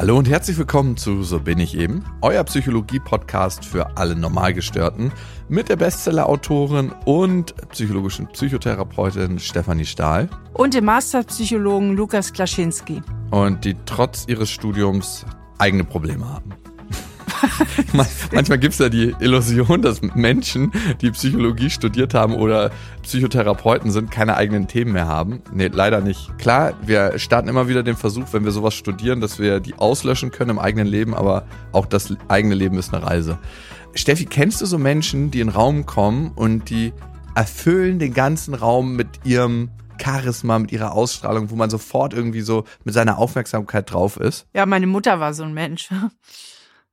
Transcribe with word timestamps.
Hallo 0.00 0.16
und 0.16 0.30
herzlich 0.30 0.56
willkommen 0.56 0.96
zu 0.96 1.22
So 1.24 1.40
bin 1.40 1.58
ich 1.58 1.76
eben, 1.76 2.02
euer 2.22 2.42
Psychologie-Podcast 2.42 3.66
für 3.66 3.98
alle 3.98 4.16
Normalgestörten 4.16 5.12
mit 5.50 5.68
der 5.68 5.76
Bestseller-Autorin 5.76 6.90
und 7.04 7.54
psychologischen 7.68 8.26
Psychotherapeutin 8.28 9.38
Stefanie 9.38 9.84
Stahl. 9.84 10.30
Und 10.54 10.72
dem 10.72 10.86
Masterpsychologen 10.86 11.96
Lukas 11.96 12.32
Klaschinski. 12.32 13.02
Und 13.30 13.66
die 13.66 13.76
trotz 13.84 14.24
ihres 14.26 14.48
Studiums 14.48 15.26
eigene 15.58 15.84
Probleme 15.84 16.26
haben. 16.26 16.54
Manchmal 18.32 18.58
gibt 18.58 18.74
es 18.74 18.78
ja 18.78 18.88
die 18.88 19.14
Illusion, 19.20 19.82
dass 19.82 20.02
Menschen, 20.02 20.72
die 21.00 21.10
Psychologie 21.10 21.70
studiert 21.70 22.14
haben 22.14 22.34
oder 22.34 22.70
Psychotherapeuten 23.02 23.90
sind, 23.90 24.10
keine 24.10 24.36
eigenen 24.36 24.68
Themen 24.68 24.92
mehr 24.92 25.06
haben. 25.06 25.42
Nee, 25.52 25.68
leider 25.68 26.00
nicht. 26.00 26.36
Klar, 26.38 26.74
wir 26.82 27.18
starten 27.18 27.48
immer 27.48 27.68
wieder 27.68 27.82
den 27.82 27.96
Versuch, 27.96 28.32
wenn 28.32 28.44
wir 28.44 28.52
sowas 28.52 28.74
studieren, 28.74 29.20
dass 29.20 29.38
wir 29.38 29.60
die 29.60 29.74
auslöschen 29.74 30.30
können 30.30 30.50
im 30.50 30.58
eigenen 30.58 30.86
Leben, 30.86 31.14
aber 31.14 31.44
auch 31.72 31.86
das 31.86 32.14
eigene 32.28 32.54
Leben 32.54 32.78
ist 32.78 32.92
eine 32.94 33.04
Reise. 33.04 33.38
Steffi, 33.94 34.24
kennst 34.24 34.60
du 34.60 34.66
so 34.66 34.78
Menschen, 34.78 35.30
die 35.30 35.40
in 35.40 35.48
den 35.48 35.54
Raum 35.54 35.86
kommen 35.86 36.32
und 36.34 36.70
die 36.70 36.92
erfüllen 37.34 37.98
den 37.98 38.14
ganzen 38.14 38.54
Raum 38.54 38.94
mit 38.94 39.08
ihrem 39.24 39.70
Charisma, 40.02 40.58
mit 40.58 40.72
ihrer 40.72 40.92
Ausstrahlung, 40.92 41.50
wo 41.50 41.56
man 41.56 41.70
sofort 41.70 42.14
irgendwie 42.14 42.40
so 42.40 42.64
mit 42.84 42.94
seiner 42.94 43.18
Aufmerksamkeit 43.18 43.92
drauf 43.92 44.16
ist? 44.16 44.46
Ja, 44.54 44.66
meine 44.66 44.86
Mutter 44.86 45.20
war 45.20 45.34
so 45.34 45.44
ein 45.44 45.54
Mensch. 45.54 45.88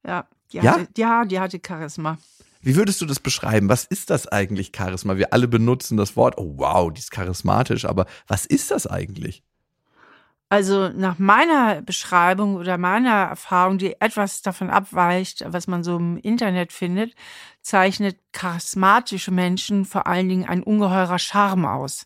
Ja, 0.06 0.26
die 0.52 0.58
Ja? 0.58 0.74
hatte, 0.74 0.88
ja, 0.98 1.26
die 1.26 1.40
hatte 1.40 1.60
Charisma. 1.66 2.18
Wie 2.62 2.76
würdest 2.76 3.02
du 3.02 3.06
das 3.06 3.20
beschreiben? 3.20 3.70
Was 3.70 3.86
ist 3.86 4.10
das 4.10 4.28
eigentlich 4.28 4.72
Charisma? 4.76 5.18
Wir 5.18 5.34
alle 5.34 5.48
benutzen 5.48 5.98
das 5.98 6.16
Wort, 6.16 6.38
oh 6.38 6.54
wow, 6.58 6.92
die 6.92 7.00
ist 7.00 7.12
charismatisch, 7.12 7.86
aber 7.86 8.06
was 8.28 8.46
ist 8.46 8.72
das 8.72 8.88
eigentlich? 8.88 9.44
Also 10.50 10.90
nach 10.90 11.20
meiner 11.20 11.82
Beschreibung 11.82 12.56
oder 12.56 12.78
meiner 12.78 13.09
Erfahrung, 13.09 13.78
die 13.78 14.00
etwas 14.00 14.42
davon 14.42 14.70
abweicht, 14.70 15.44
was 15.45 15.68
man 15.68 15.84
so 15.84 15.98
im 15.98 16.18
Internet 16.18 16.72
findet, 16.72 17.14
zeichnet 17.62 18.18
charismatische 18.31 19.31
Menschen 19.31 19.84
vor 19.84 20.08
allen 20.08 20.30
Dingen 20.30 20.48
ein 20.48 20.64
ungeheurer 20.64 21.20
Charme 21.20 21.66
aus. 21.66 22.06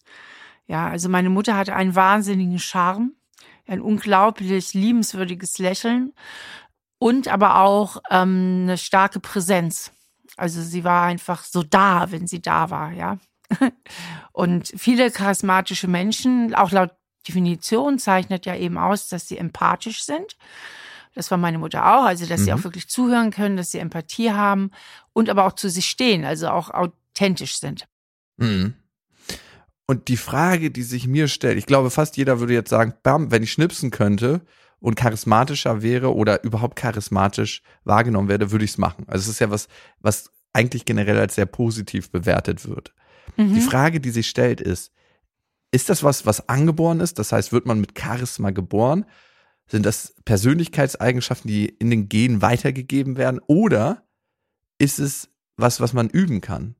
Ja, 0.66 0.88
also 0.88 1.08
meine 1.08 1.30
Mutter 1.30 1.56
hatte 1.56 1.75
einen 1.75 1.95
wahnsinnigen 1.95 2.58
Charme, 2.58 3.12
ein 3.67 3.80
unglaublich 3.80 4.73
liebenswürdiges 4.73 5.59
Lächeln 5.59 6.14
und 7.02 7.27
aber 7.30 7.55
auch 7.61 7.97
ähm, 8.11 8.59
eine 8.61 8.77
starke 8.77 9.19
Präsenz. 9.19 9.91
Also 10.38 10.61
sie 10.61 10.83
war 10.83 11.02
einfach 11.02 11.44
so 11.44 11.63
da, 11.63 12.11
wenn 12.11 12.27
sie 12.27 12.44
da 12.44 12.69
war, 12.69 12.91
ja. 12.91 13.17
Und 14.33 14.71
viele 14.77 15.09
charismatische 15.09 15.88
Menschen, 15.88 16.53
auch 16.53 16.69
laut 16.69 16.91
Definition, 17.27 17.97
zeichnet 17.97 18.45
ja 18.45 18.55
eben 18.55 18.77
aus, 18.77 19.09
dass 19.09 19.27
sie 19.27 19.39
empathisch 19.39 20.03
sind. 20.03 20.38
Das 21.16 21.31
war 21.31 21.39
meine 21.39 21.57
Mutter 21.57 21.83
auch, 21.85 22.05
also 22.05 22.27
dass 22.27 22.41
sie 22.41 22.52
Mhm. 22.52 22.59
auch 22.59 22.63
wirklich 22.66 22.88
zuhören 22.88 23.31
können, 23.31 23.57
dass 23.57 23.72
sie 23.72 23.79
Empathie 23.79 24.31
haben 24.31 24.69
und 25.11 25.27
aber 25.27 25.45
auch 25.47 25.53
zu 25.53 25.72
sich 25.72 25.88
stehen, 25.88 26.23
also 26.23 26.49
auch 26.49 26.69
authentisch 26.69 27.57
sind. 27.57 27.88
Mhm. 28.38 28.75
Und 29.88 30.07
die 30.07 30.17
Frage, 30.17 30.69
die 30.69 30.83
sich 30.83 31.07
mir 31.07 31.27
stellt, 31.27 31.57
ich 31.57 31.66
glaube, 31.66 31.89
fast 31.89 32.16
jeder 32.16 32.39
würde 32.39 32.53
jetzt 32.53 32.69
sagen, 32.69 32.94
bam, 33.02 33.31
wenn 33.31 33.41
ich 33.41 33.52
schnipsen 33.52 33.89
könnte 33.89 34.41
und 34.82 34.96
charismatischer 34.96 35.82
wäre 35.82 36.14
oder 36.14 36.44
überhaupt 36.44 36.76
charismatisch 36.76 37.62
wahrgenommen 37.84 38.28
werde, 38.28 38.52
würde 38.52 38.66
ich 38.66 38.72
es 38.72 38.78
machen. 38.78 39.06
Also 39.08 39.24
es 39.24 39.36
ist 39.36 39.40
ja 39.40 39.50
was, 39.50 39.68
was 40.00 40.32
eigentlich 40.54 40.86
generell 40.86 41.20
als 41.20 41.36
sehr 41.36 41.46
positiv 41.46 42.12
bewertet 42.12 42.68
wird. 42.68 42.94
Mhm. 43.38 43.54
Die 43.54 43.62
Frage, 43.62 44.02
die 44.02 44.09
sich 44.09 44.28
stellt, 44.28 44.59
ist, 44.59 44.92
ist 45.72 45.90
das 45.90 46.04
was, 46.04 46.26
was 46.26 46.50
angeboren 46.50 47.00
ist? 47.00 47.20
Das 47.20 47.32
heißt, 47.32 47.54
wird 47.54 47.66
man 47.66 47.80
mit 47.80 47.98
Charisma 47.98 48.50
geboren? 48.50 49.06
Sind 49.68 49.86
das 49.86 50.16
Persönlichkeitseigenschaften, 50.26 51.48
die 51.48 51.70
in 51.70 51.90
den 51.90 52.09
Genen 52.09 52.42
weitergegeben 52.42 53.16
werden? 53.16 53.40
Oder 53.48 54.04
ist 54.80 55.00
es 55.00 55.30
was, 55.56 55.80
was 55.80 55.94
man 55.94 56.09
üben 56.09 56.41
kann? 56.41 56.75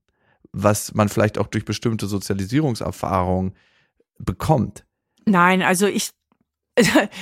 Was 0.51 0.94
man 0.94 1.07
vielleicht 1.07 1.38
auch 1.38 1.47
durch 1.47 1.63
bestimmte 1.63 2.07
Sozialisierungserfahrungen 2.07 3.53
bekommt? 4.17 4.85
Nein, 5.25 5.61
also 5.61 5.88
ich, 5.88 6.09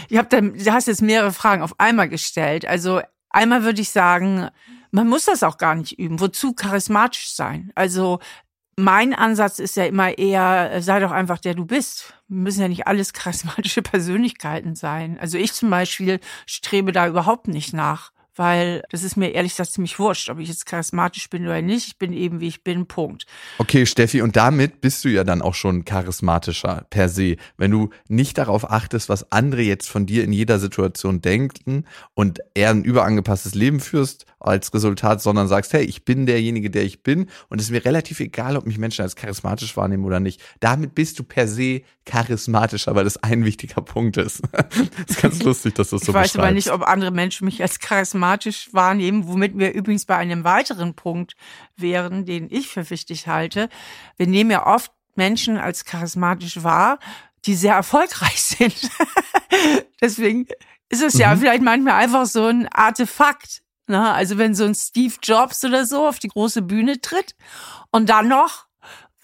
ich 0.10 0.18
habe 0.18 0.28
da, 0.30 0.42
du 0.42 0.74
hast 0.74 0.88
jetzt 0.88 1.02
mehrere 1.02 1.32
Fragen 1.32 1.62
auf 1.62 1.80
einmal 1.80 2.10
gestellt. 2.10 2.66
Also 2.66 3.02
einmal 3.30 3.64
würde 3.64 3.82
ich 3.82 3.90
sagen, 3.90 4.50
man 4.92 5.08
muss 5.08 5.26
das 5.26 5.44
auch 5.44 5.58
gar 5.58 5.76
nicht 5.76 6.00
üben. 6.00 6.20
Wozu 6.20 6.54
charismatisch 6.54 7.32
sein? 7.32 7.72
Also 7.76 8.20
mein 8.76 9.14
Ansatz 9.14 9.60
ist 9.60 9.76
ja 9.76 9.86
immer 9.86 10.18
eher, 10.18 10.82
sei 10.82 11.00
doch 11.00 11.12
einfach 11.12 11.38
der 11.38 11.54
du 11.54 11.66
bist. 11.66 12.14
Müssen 12.28 12.62
ja 12.62 12.68
nicht 12.68 12.88
alles 12.88 13.14
charismatische 13.14 13.82
Persönlichkeiten 13.82 14.76
sein. 14.76 15.20
Also 15.20 15.38
ich 15.38 15.54
zum 15.54 15.70
Beispiel 15.70 16.20
strebe 16.46 16.92
da 16.92 17.08
überhaupt 17.08 17.48
nicht 17.48 17.74
nach, 17.74 18.12
weil 18.40 18.84
das 18.90 19.04
ist 19.04 19.18
mir 19.18 19.34
ehrlich 19.34 19.52
gesagt 19.52 19.74
ziemlich 19.74 20.00
wurscht, 20.00 20.30
ob 20.30 20.40
ich 20.40 20.48
jetzt 20.48 20.66
charismatisch 20.66 21.30
bin 21.30 21.46
oder 21.46 21.62
nicht. 21.62 21.88
Ich 21.88 21.98
bin 21.98 22.14
eben 22.14 22.40
wie 22.40 22.48
ich 22.48 22.64
bin, 22.64 22.86
Punkt. 22.86 23.26
Okay, 23.58 23.86
Steffi, 23.86 24.22
und 24.22 24.38
damit 24.38 24.80
bist 24.80 25.04
du 25.04 25.10
ja 25.10 25.26
dann 25.26 25.42
auch 25.42 25.56
schon 25.56 25.84
charismatischer 25.84 26.86
per 26.90 27.10
se. 27.10 27.36
Wenn 27.58 27.72
du 27.72 27.90
nicht 28.08 28.38
darauf 28.38 28.72
achtest, 28.72 29.10
was 29.10 29.30
andere 29.34 29.64
jetzt 29.64 29.90
von 29.90 30.06
dir 30.06 30.24
in 30.24 30.32
jeder 30.32 30.58
Situation 30.58 31.22
denken 31.22 31.84
und 32.14 32.40
eher 32.54 32.70
ein 32.70 32.86
überangepasstes 32.86 33.56
Leben 33.56 33.82
führst 33.82 34.26
als 34.40 34.74
Resultat, 34.74 35.22
sondern 35.22 35.48
sagst, 35.48 35.74
hey, 35.74 35.84
ich 35.84 36.06
bin 36.06 36.26
derjenige, 36.26 36.70
der 36.70 36.84
ich 36.84 37.04
bin 37.04 37.30
und 37.50 37.60
es 37.60 37.66
ist 37.66 37.72
mir 37.72 37.84
relativ 37.84 38.20
egal, 38.20 38.56
ob 38.58 38.66
mich 38.66 38.78
Menschen 38.78 39.02
als 39.02 39.16
charismatisch 39.16 39.76
wahrnehmen 39.76 40.06
oder 40.06 40.20
nicht. 40.20 40.42
Damit 40.60 40.96
bist 40.96 41.20
du 41.20 41.24
per 41.24 41.48
se 41.48 41.82
charismatischer, 42.06 42.96
weil 42.96 43.04
das 43.04 43.18
ein 43.18 43.44
wichtiger 43.46 43.82
Punkt 43.82 44.18
ist. 44.18 44.42
Das 45.08 45.16
ist 45.18 45.22
ganz 45.22 45.44
lustig, 45.44 45.76
dass 45.76 45.90
du 45.90 45.96
es 45.98 46.04
so 46.04 46.12
Ich 46.12 46.16
weiß 46.16 46.36
aber 46.38 46.52
nicht, 46.52 46.72
ob 46.72 46.84
andere 46.84 47.12
Menschen 47.12 47.46
mich 47.46 47.62
als 47.62 47.80
charismatisch 47.80 48.70
wahrnehmen, 48.74 49.28
womit 49.28 49.58
wir 49.58 49.74
übrigens 49.74 50.06
bei 50.06 50.16
einem 50.16 50.44
weiteren 50.44 50.94
Punkt 50.94 51.36
wären, 51.76 52.26
den 52.26 52.48
ich 52.50 52.68
für 52.70 52.90
wichtig 52.90 53.28
halte. 53.28 53.70
Wir 54.18 54.28
nehmen 54.28 54.52
ja 54.52 54.66
oft 54.66 54.92
Menschen 55.16 55.58
als 55.58 55.86
charismatisch 55.86 56.64
wahr, 56.64 57.00
die 57.46 57.56
sehr 57.56 57.74
erfolgreich 57.76 58.42
sind. 58.42 58.76
Deswegen 60.02 60.48
ist 60.90 61.02
es 61.04 61.14
ja 61.18 61.34
Mhm. 61.36 61.40
vielleicht 61.40 61.64
manchmal 61.64 61.94
einfach 61.96 62.26
so 62.26 62.46
ein 62.48 62.68
Artefakt. 62.68 63.62
Ne? 63.90 64.14
Also 64.14 64.38
wenn 64.38 64.56
so 64.56 64.66
ein 64.66 64.76
Steve 64.76 65.16
Jobs 65.22 65.64
oder 65.66 65.86
so 65.86 66.08
auf 66.08 66.20
die 66.20 66.30
große 66.30 66.62
Bühne 66.62 67.02
tritt 67.02 67.36
und 67.92 68.10
dann 68.10 68.28
noch 68.28 68.70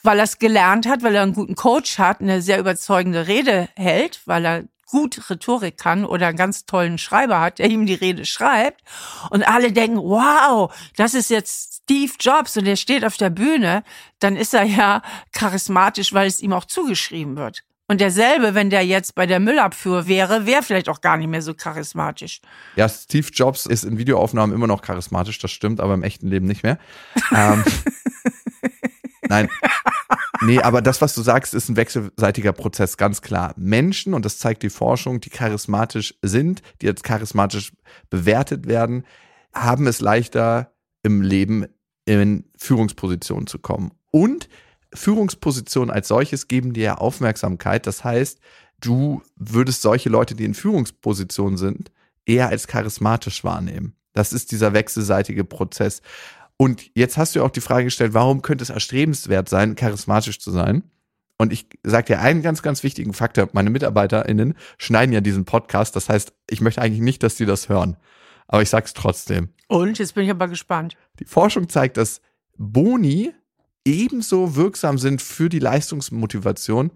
weil 0.06 0.20
er 0.20 0.26
es 0.26 0.38
gelernt 0.38 0.88
hat, 0.88 1.02
weil 1.02 1.16
er 1.16 1.24
einen 1.24 1.34
guten 1.34 1.56
Coach 1.56 1.98
hat, 1.98 2.22
eine 2.22 2.40
sehr 2.42 2.60
überzeugende 2.60 3.28
Rede 3.28 3.68
hält, 3.76 4.22
weil 4.26 4.46
er 4.46 4.64
gut 4.86 5.30
Rhetorik 5.30 5.78
kann 5.78 6.06
oder 6.06 6.28
einen 6.28 6.38
ganz 6.38 6.66
tollen 6.66 6.98
Schreiber 6.98 7.42
hat, 7.42 7.60
der 7.60 7.70
ihm 7.70 7.86
die 7.86 7.96
Rede 7.96 8.26
schreibt. 8.26 8.82
Und 9.30 9.48
alle 9.48 9.72
denken, 9.72 9.98
wow, 9.98 10.74
das 10.96 11.16
ist 11.16 11.30
jetzt 11.30 11.82
Steve 11.84 12.14
Jobs 12.20 12.56
und 12.56 12.66
der 12.66 12.76
steht 12.76 13.04
auf 13.04 13.18
der 13.18 13.30
Bühne, 13.30 13.84
dann 14.20 14.36
ist 14.36 14.54
er 14.54 14.64
ja 14.64 15.02
charismatisch, 15.34 16.14
weil 16.14 16.28
es 16.28 16.40
ihm 16.40 16.54
auch 16.54 16.66
zugeschrieben 16.66 17.36
wird. 17.36 17.64
Und 17.88 18.02
derselbe, 18.02 18.56
wenn 18.56 18.72
der 18.72 18.84
jetzt 18.86 19.14
bei 19.14 19.28
der 19.28 19.40
Müllabfuhr 19.40 20.08
wäre, 20.08 20.46
wäre 20.48 20.64
vielleicht 20.64 20.90
auch 20.90 21.02
gar 21.02 21.18
nicht 21.18 21.28
mehr 21.28 21.44
so 21.44 21.54
charismatisch. 21.54 22.42
Ja, 22.76 22.90
Steve 22.90 23.28
Jobs 23.32 23.68
ist 23.68 23.84
in 23.84 24.00
Videoaufnahmen 24.00 24.56
immer 24.56 24.68
noch 24.68 24.82
charismatisch, 24.82 25.38
das 25.38 25.52
stimmt, 25.52 25.80
aber 25.80 25.94
im 25.94 26.02
echten 26.02 26.28
Leben 26.28 26.48
nicht 26.48 26.64
mehr. 26.64 26.80
Ähm, 27.32 27.64
nein. 29.30 29.50
Nee, 30.42 30.60
aber 30.62 30.82
das, 30.82 31.02
was 31.02 31.14
du 31.14 31.22
sagst, 31.22 31.54
ist 31.54 31.70
ein 31.70 31.76
wechselseitiger 31.76 32.54
Prozess, 32.54 32.98
ganz 32.98 33.22
klar. 33.22 33.54
Menschen, 33.56 34.14
und 34.14 34.26
das 34.26 34.40
zeigt 34.40 34.64
die 34.64 34.70
Forschung, 34.70 35.22
die 35.22 35.30
charismatisch 35.30 36.16
sind, 36.22 36.62
die 36.82 36.88
als 36.88 37.04
charismatisch 37.04 37.72
bewertet 38.10 38.68
werden, 38.68 39.06
haben 39.54 39.88
es 39.88 40.02
leichter 40.02 40.74
im 41.04 41.22
Leben 41.22 41.66
in 42.06 42.46
Führungspositionen 42.58 43.48
zu 43.48 43.60
kommen. 43.60 43.92
Und 44.12 44.50
Führungspositionen 44.94 45.90
als 45.90 46.08
solches 46.08 46.48
geben 46.48 46.74
dir 46.74 46.84
ja 46.84 46.96
Aufmerksamkeit. 46.96 47.88
Das 47.88 48.04
heißt, 48.04 48.40
du 48.80 49.22
würdest 49.36 49.82
solche 49.82 50.10
Leute, 50.10 50.36
die 50.36 50.46
in 50.46 50.54
Führungspositionen 50.54 51.58
sind, 51.58 51.92
eher 52.26 52.50
als 52.50 52.68
charismatisch 52.68 53.44
wahrnehmen. 53.44 53.96
Das 54.14 54.34
ist 54.34 54.52
dieser 54.52 54.74
wechselseitige 54.74 55.44
Prozess. 55.44 56.02
Und 56.58 56.90
jetzt 56.96 57.18
hast 57.18 57.36
du 57.36 57.40
ja 57.40 57.46
auch 57.46 57.52
die 57.52 57.62
Frage 57.62 57.86
gestellt, 57.86 58.14
warum 58.14 58.42
könnte 58.42 58.64
es 58.64 58.70
erstrebenswert 58.70 59.50
sein, 59.50 59.76
charismatisch 59.76 60.40
zu 60.40 60.52
sein? 60.52 60.84
Und 61.38 61.52
ich 61.52 61.68
sage 61.84 62.08
dir 62.08 62.22
einen 62.22 62.42
ganz, 62.42 62.62
ganz 62.62 62.82
wichtigen 62.84 63.14
Faktor. 63.14 63.50
Meine 63.52 63.70
MitarbeiterInnen 63.70 64.56
schneiden 64.78 65.12
ja 65.12 65.20
diesen 65.20 65.44
Podcast. 65.44 65.96
Das 65.96 66.08
heißt, 66.08 66.34
ich 66.50 66.62
möchte 66.62 66.82
eigentlich 66.82 67.02
nicht, 67.02 67.24
dass 67.24 67.36
die 67.36 67.46
das 67.46 67.68
hören. 67.68 67.98
Aber 68.48 68.62
ich 68.62 68.70
sag's 68.70 68.94
trotzdem. 68.94 69.50
Und 69.68 70.00
jetzt 70.00 70.16
bin 70.16 70.24
ich 70.24 70.32
aber 70.32 70.48
gespannt. 70.48 70.96
Die 71.20 71.26
Forschung 71.26 71.68
zeigt, 71.68 71.98
dass 71.98 72.22
Boni 72.58 73.34
ebenso 73.86 74.56
wirksam 74.56 74.98
sind 74.98 75.22
für 75.22 75.50
die 75.50 75.60
Leistungsmotivation 75.60 76.92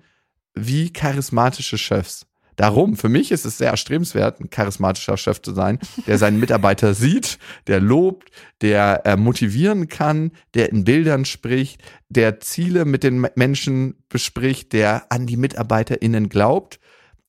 wie 0.55 0.91
charismatische 0.91 1.77
Chefs. 1.77 2.25
Darum, 2.59 2.97
für 2.97 3.07
mich 3.07 3.31
ist 3.31 3.45
es 3.45 3.57
sehr 3.57 3.69
erstrebenswert, 3.69 4.41
ein 4.41 4.49
charismatischer 4.49 5.15
Chef 5.15 5.41
zu 5.41 5.53
sein, 5.53 5.79
der 6.07 6.17
seinen 6.17 6.41
Mitarbeiter 6.41 6.93
sieht, 6.93 7.39
der 7.67 7.79
lobt, 7.79 8.31
der 8.59 9.05
äh, 9.05 9.15
motivieren 9.15 9.87
kann, 9.87 10.31
der 10.55 10.69
in 10.69 10.83
Bildern 10.83 11.23
spricht, 11.23 11.81
der 12.09 12.41
Ziele 12.41 12.83
mit 12.83 13.03
den 13.03 13.25
Menschen 13.35 13.95
bespricht, 14.09 14.73
der 14.73 15.09
an 15.09 15.25
die 15.25 15.37
MitarbeiterInnen 15.37 16.27
glaubt. 16.27 16.81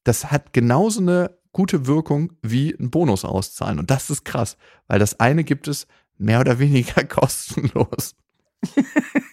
Das 0.03 0.33
hat 0.33 0.53
genauso 0.53 1.01
eine 1.01 1.31
gute 1.53 1.87
Wirkung 1.87 2.33
wie 2.43 2.75
ein 2.75 2.91
Bonus 2.91 3.25
auszahlen. 3.25 3.79
Und 3.79 3.89
das 3.93 4.11
ist 4.11 4.25
krass, 4.25 4.57
weil 4.89 4.99
das 4.99 5.21
eine 5.21 5.45
gibt 5.45 5.69
es 5.69 5.87
mehr 6.19 6.41
oder 6.41 6.59
weniger 6.59 7.05
kostenlos. 7.09 8.17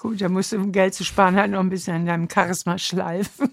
Gut, 0.00 0.22
da 0.22 0.30
musst 0.30 0.52
du, 0.52 0.56
um 0.56 0.72
Geld 0.72 0.94
zu 0.94 1.04
sparen, 1.04 1.36
halt 1.36 1.50
noch 1.50 1.60
ein 1.60 1.68
bisschen 1.68 1.94
an 1.94 2.06
deinem 2.06 2.28
Charisma 2.30 2.78
schleifen. 2.78 3.50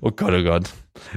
oh 0.00 0.10
Gott, 0.12 0.32
oh 0.32 0.42
Gott. 0.42 0.72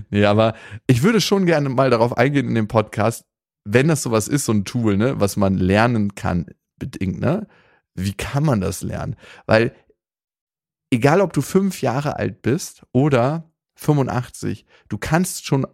Nee, 0.10 0.26
aber 0.26 0.54
ich 0.88 1.04
würde 1.04 1.22
schon 1.22 1.46
gerne 1.46 1.70
mal 1.70 1.90
darauf 1.90 2.18
eingehen 2.18 2.50
in 2.50 2.56
dem 2.56 2.68
Podcast, 2.68 3.24
wenn 3.64 3.88
das 3.88 4.04
sowas 4.04 4.28
ist, 4.28 4.44
so 4.44 4.52
ein 4.52 4.66
Tool, 4.66 4.98
ne, 4.98 5.22
was 5.22 5.38
man 5.38 5.54
lernen 5.54 6.14
kann, 6.14 6.48
bedingt, 6.78 7.22
ne? 7.22 7.48
Wie 7.94 8.14
kann 8.14 8.44
man 8.44 8.60
das 8.60 8.82
lernen? 8.82 9.16
Weil 9.46 9.74
egal 10.92 11.22
ob 11.22 11.32
du 11.32 11.42
fünf 11.42 11.82
Jahre 11.82 12.18
alt 12.18 12.42
bist 12.42 12.84
oder 12.92 13.50
85, 13.76 14.66
du 14.90 14.98
kannst 14.98 15.46
schon 15.46 15.66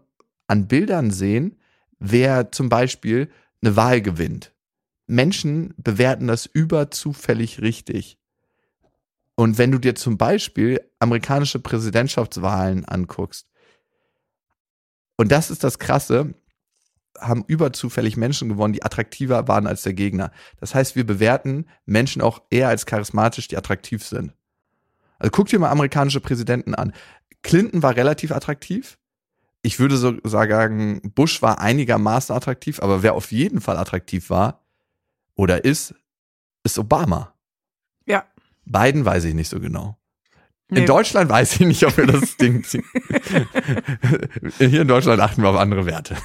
an 0.46 0.68
Bildern 0.68 1.10
sehen, 1.10 1.58
wer 1.98 2.52
zum 2.52 2.70
Beispiel 2.70 3.32
eine 3.64 3.76
Wahl 3.76 4.04
gewinnt. 4.04 4.54
Menschen 5.08 5.74
bewerten 5.78 6.28
das 6.28 6.46
überzufällig 6.46 7.62
richtig. 7.62 8.18
Und 9.36 9.58
wenn 9.58 9.72
du 9.72 9.78
dir 9.78 9.96
zum 9.96 10.18
Beispiel 10.18 10.82
amerikanische 11.00 11.60
Präsidentschaftswahlen 11.60 12.86
anguckst, 12.86 13.48
und 15.16 15.32
das 15.32 15.50
ist 15.50 15.64
das 15.64 15.80
Krasse, 15.80 16.34
haben 17.20 17.44
überzufällig 17.48 18.18
Menschen 18.18 18.50
gewonnen, 18.50 18.74
die 18.74 18.84
attraktiver 18.84 19.48
waren 19.48 19.66
als 19.66 19.82
der 19.82 19.94
Gegner. 19.94 20.32
Das 20.60 20.76
heißt, 20.76 20.96
wir 20.96 21.06
bewerten 21.06 21.66
Menschen 21.86 22.22
auch 22.22 22.42
eher 22.52 22.68
als 22.68 22.86
charismatisch, 22.86 23.48
die 23.48 23.58
attraktiv 23.58 24.06
sind. 24.06 24.34
Also 25.18 25.32
guck 25.32 25.48
dir 25.48 25.58
mal 25.58 25.72
amerikanische 25.72 26.20
Präsidenten 26.20 26.76
an. 26.76 26.94
Clinton 27.42 27.82
war 27.82 27.96
relativ 27.96 28.32
attraktiv. 28.32 29.00
Ich 29.64 29.80
würde 29.80 29.98
so 29.98 30.16
sagen, 30.24 31.02
Bush 31.16 31.42
war 31.42 31.60
einigermaßen 31.60 32.36
attraktiv, 32.36 32.80
aber 32.80 33.02
wer 33.02 33.16
auf 33.16 33.32
jeden 33.32 33.62
Fall 33.62 33.78
attraktiv 33.78 34.30
war 34.30 34.67
oder 35.38 35.64
ist, 35.64 35.96
ist 36.64 36.78
Obama. 36.78 37.34
Ja. 38.06 38.26
Biden 38.66 39.06
weiß 39.06 39.24
ich 39.24 39.34
nicht 39.34 39.48
so 39.48 39.62
genau. 39.62 39.98
Nee. 40.70 40.82
In 40.82 40.86
Deutschland 40.86 41.30
weiß 41.30 41.62
ich 41.62 41.68
nicht, 41.68 41.86
ob 41.86 41.96
wir 41.96 42.08
das 42.08 42.36
Ding 42.42 42.66
ziehen. 42.66 42.84
Hier 44.58 44.82
in 44.82 44.88
Deutschland 44.88 45.22
achten 45.22 45.42
wir 45.42 45.50
auf 45.50 45.56
andere 45.56 45.86
Werte. 45.86 46.18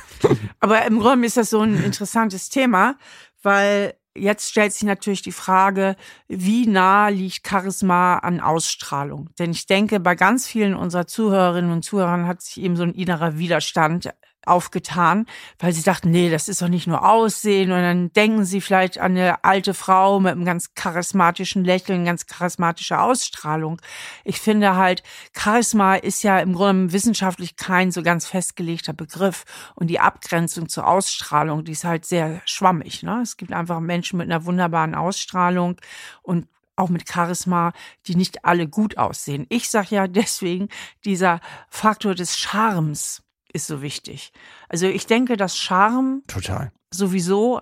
Aber 0.59 0.85
im 0.85 0.99
Grunde 0.99 1.27
ist 1.27 1.37
das 1.37 1.51
so 1.51 1.61
ein 1.61 1.81
interessantes 1.85 2.49
Thema, 2.49 2.97
weil 3.43 3.95
Jetzt 4.15 4.51
stellt 4.51 4.75
sich 4.75 4.83
natürlich 4.83 5.23
die 5.23 5.33
Frage, 5.33 5.97
wie 6.29 6.67
nah 6.67 7.09
liegt 7.09 7.49
Charisma 7.49 8.19
an 8.19 8.41
Ausstrahlung? 8.41 9.31
Denn 9.39 9.53
ich 9.53 9.65
denke, 9.65 10.01
bei 10.01 10.15
ganz 10.15 10.47
vielen 10.47 10.75
unserer 10.75 11.07
Zuhörerinnen 11.07 11.73
und 11.73 11.83
Zuhörern 11.83 12.27
hat 12.27 12.43
sich 12.43 12.63
eben 12.63 12.77
so 12.77 12.83
ein 12.83 12.93
innerer 12.93 13.39
Widerstand 13.39 14.13
aufgetan, 14.47 15.27
weil 15.59 15.73
sie 15.73 15.83
dachten, 15.83 16.11
nee, 16.11 16.31
das 16.31 16.49
ist 16.49 16.63
doch 16.63 16.69
nicht 16.69 16.87
nur 16.87 17.09
Aussehen 17.09 17.73
und 17.73 17.81
dann 17.81 18.13
denken 18.13 18.45
sie 18.45 18.61
vielleicht 18.61 18.99
an 18.99 19.13
eine 19.13 19.45
alte 19.45 19.75
Frau 19.75 20.21
mit 20.21 20.33
einem 20.33 20.45
ganz 20.45 20.75
charismatischen 20.75 21.65
Lächeln, 21.65 22.05
ganz 22.05 22.27
charismatische 22.27 23.01
Ausstrahlung. 23.01 23.81
Ich 24.25 24.41
finde 24.41 24.77
halt, 24.77 25.03
Charisma 25.37 25.95
ist 25.95 26.23
ja 26.23 26.39
im 26.41 26.55
Grunde 26.55 26.93
wissenschaftlich 26.93 27.57
kein 27.57 27.91
so 27.91 28.03
ganz 28.03 28.27
festgelegter 28.27 28.93
Begriff 28.93 29.45
und 29.75 29.89
die 29.89 30.01
Abgrenzung 30.01 30.69
zur 30.69 30.87
Ausstrahlung, 30.87 31.65
die 31.65 31.73
ist 31.73 31.85
halt 31.85 32.05
sehr 32.05 32.41
schwammig. 32.45 33.03
Ne? 33.03 33.21
Es 33.23 33.37
gibt 33.37 33.53
einfach 33.53 33.81
Menschen 33.81 34.19
mit 34.19 34.31
einer 34.31 34.45
wunderbaren 34.45 34.95
Ausstrahlung 34.95 35.77
und 36.23 36.47
auch 36.77 36.89
mit 36.89 37.09
Charisma, 37.09 37.73
die 38.07 38.17
nicht 38.17 38.45
alle 38.45 38.69
gut 38.69 38.99
aussehen. 38.99 39.47
Ich 39.49 39.71
sage 39.71 39.95
ja 39.95 40.07
deswegen, 40.09 40.69
dieser 41.05 41.41
Faktor 41.69 42.15
des 42.15 42.39
Charmes, 42.39 43.23
ist 43.53 43.67
so 43.67 43.83
wichtig. 43.83 44.33
Also 44.69 44.87
ich 44.87 45.07
denke, 45.07 45.37
dass 45.37 45.57
Charme 45.57 46.23
total 46.27 46.73
sowieso 46.95 47.61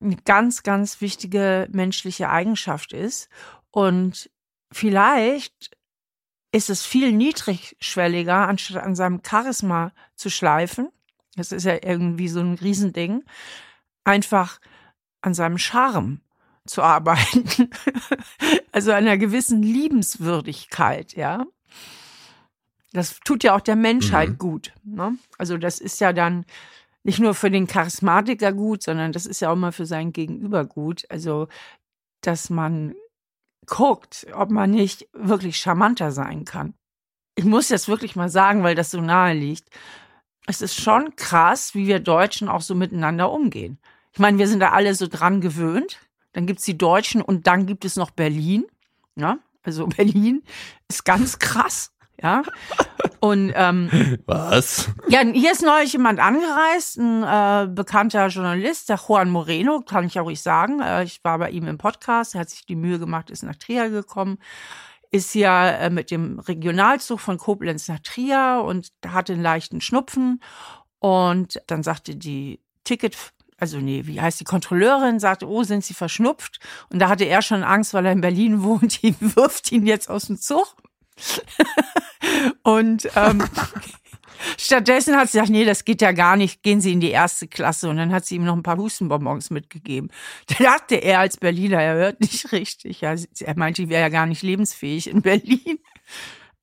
eine 0.00 0.16
ganz, 0.16 0.62
ganz 0.62 1.00
wichtige 1.00 1.68
menschliche 1.72 2.28
Eigenschaft 2.28 2.92
ist. 2.92 3.28
Und 3.70 4.30
vielleicht 4.70 5.76
ist 6.52 6.70
es 6.70 6.84
viel 6.84 7.12
niedrigschwelliger, 7.12 8.48
anstatt 8.48 8.82
an 8.82 8.94
seinem 8.94 9.20
Charisma 9.26 9.92
zu 10.14 10.30
schleifen. 10.30 10.88
Das 11.36 11.52
ist 11.52 11.64
ja 11.64 11.78
irgendwie 11.82 12.28
so 12.28 12.40
ein 12.40 12.54
Riesending. 12.54 13.24
Einfach 14.04 14.60
an 15.20 15.34
seinem 15.34 15.58
Charme 15.58 16.20
zu 16.64 16.82
arbeiten. 16.82 17.70
also 18.72 18.92
einer 18.92 19.18
gewissen 19.18 19.62
Liebenswürdigkeit, 19.62 21.14
ja. 21.14 21.44
Das 22.92 23.20
tut 23.24 23.44
ja 23.44 23.54
auch 23.54 23.60
der 23.60 23.76
Menschheit 23.76 24.30
mhm. 24.30 24.38
gut. 24.38 24.72
Ne? 24.84 25.16
Also 25.36 25.58
das 25.58 25.78
ist 25.78 26.00
ja 26.00 26.12
dann 26.12 26.44
nicht 27.04 27.20
nur 27.20 27.34
für 27.34 27.50
den 27.50 27.66
Charismatiker 27.66 28.52
gut, 28.52 28.82
sondern 28.82 29.12
das 29.12 29.26
ist 29.26 29.40
ja 29.40 29.50
auch 29.50 29.56
mal 29.56 29.72
für 29.72 29.86
sein 29.86 30.12
Gegenüber 30.12 30.64
gut. 30.64 31.04
Also, 31.08 31.48
dass 32.20 32.50
man 32.50 32.94
guckt, 33.66 34.26
ob 34.34 34.50
man 34.50 34.70
nicht 34.70 35.08
wirklich 35.12 35.58
charmanter 35.58 36.12
sein 36.12 36.44
kann. 36.44 36.74
Ich 37.34 37.44
muss 37.44 37.68
jetzt 37.68 37.88
wirklich 37.88 38.16
mal 38.16 38.28
sagen, 38.28 38.62
weil 38.62 38.74
das 38.74 38.90
so 38.90 39.00
nahe 39.00 39.34
liegt. 39.34 39.68
Es 40.46 40.60
ist 40.62 40.80
schon 40.80 41.14
krass, 41.14 41.74
wie 41.74 41.86
wir 41.86 42.00
Deutschen 42.00 42.48
auch 42.48 42.62
so 42.62 42.74
miteinander 42.74 43.30
umgehen. 43.30 43.78
Ich 44.12 44.18
meine, 44.18 44.38
wir 44.38 44.48
sind 44.48 44.60
da 44.60 44.70
alle 44.70 44.94
so 44.94 45.06
dran 45.06 45.40
gewöhnt. 45.40 46.00
Dann 46.32 46.46
gibt's 46.46 46.64
die 46.64 46.76
Deutschen 46.76 47.22
und 47.22 47.46
dann 47.46 47.66
gibt 47.66 47.84
es 47.84 47.96
noch 47.96 48.10
Berlin. 48.10 48.64
Ja, 49.14 49.38
also 49.62 49.86
Berlin 49.96 50.42
ist 50.88 51.04
ganz 51.04 51.38
krass. 51.38 51.92
Ja. 52.20 52.42
Und 53.20 53.52
ähm, 53.54 54.18
was? 54.26 54.90
Ja, 55.08 55.20
hier 55.20 55.52
ist 55.52 55.62
neulich 55.62 55.92
jemand 55.92 56.20
angereist, 56.20 56.98
ein 56.98 57.22
äh, 57.22 57.68
bekannter 57.68 58.28
Journalist, 58.28 58.88
der 58.88 58.98
Juan 58.98 59.30
Moreno, 59.30 59.80
kann 59.80 60.04
ich 60.04 60.18
auch 60.18 60.24
ruhig 60.24 60.42
sagen. 60.42 60.80
Äh, 60.80 61.04
ich 61.04 61.22
war 61.24 61.38
bei 61.38 61.50
ihm 61.50 61.66
im 61.66 61.78
Podcast, 61.78 62.34
er 62.34 62.42
hat 62.42 62.50
sich 62.50 62.66
die 62.66 62.76
Mühe 62.76 62.98
gemacht, 62.98 63.30
ist 63.30 63.42
nach 63.42 63.56
Trier 63.56 63.90
gekommen, 63.90 64.38
ist 65.10 65.34
ja 65.34 65.68
äh, 65.68 65.90
mit 65.90 66.10
dem 66.10 66.38
Regionalzug 66.38 67.20
von 67.20 67.38
Koblenz 67.38 67.88
nach 67.88 68.00
Trier 68.00 68.62
und 68.64 68.92
hatte 69.06 69.32
einen 69.32 69.42
leichten 69.42 69.80
Schnupfen. 69.80 70.40
Und 71.00 71.60
dann 71.66 71.82
sagte 71.82 72.16
die 72.16 72.60
Ticket 72.84 73.16
also 73.60 73.78
nee, 73.78 74.06
wie 74.06 74.20
heißt 74.20 74.38
die 74.38 74.44
Kontrolleurin, 74.44 75.18
sagte, 75.18 75.48
oh, 75.48 75.64
sind 75.64 75.84
Sie 75.84 75.94
verschnupft? 75.94 76.60
Und 76.90 77.00
da 77.00 77.08
hatte 77.08 77.24
er 77.24 77.42
schon 77.42 77.64
Angst, 77.64 77.92
weil 77.92 78.06
er 78.06 78.12
in 78.12 78.20
Berlin 78.20 78.62
wohnt, 78.62 79.02
die 79.02 79.16
wirft 79.20 79.72
ihn 79.72 79.84
jetzt 79.84 80.08
aus 80.08 80.26
dem 80.26 80.40
Zug. 80.40 80.76
Und 82.62 83.08
ähm, 83.16 83.42
stattdessen 84.58 85.16
hat 85.16 85.28
sie 85.28 85.38
gesagt, 85.38 85.50
nee, 85.50 85.64
das 85.64 85.84
geht 85.84 86.02
ja 86.02 86.12
gar 86.12 86.36
nicht, 86.36 86.62
gehen 86.62 86.80
Sie 86.80 86.92
in 86.92 87.00
die 87.00 87.10
erste 87.10 87.48
Klasse. 87.48 87.88
Und 87.88 87.96
dann 87.96 88.12
hat 88.12 88.24
sie 88.24 88.36
ihm 88.36 88.44
noch 88.44 88.56
ein 88.56 88.62
paar 88.62 88.76
Hustenbonbons 88.76 89.50
mitgegeben. 89.50 90.10
Da 90.46 90.64
dachte 90.64 90.96
er 90.96 91.20
als 91.20 91.36
Berliner, 91.36 91.80
er 91.80 91.94
hört 91.94 92.20
nicht 92.20 92.52
richtig. 92.52 93.02
Er 93.02 93.16
meinte, 93.56 93.82
ich 93.82 93.88
wäre 93.88 94.02
ja 94.02 94.08
gar 94.08 94.26
nicht 94.26 94.42
lebensfähig 94.42 95.08
in 95.08 95.22
Berlin. 95.22 95.78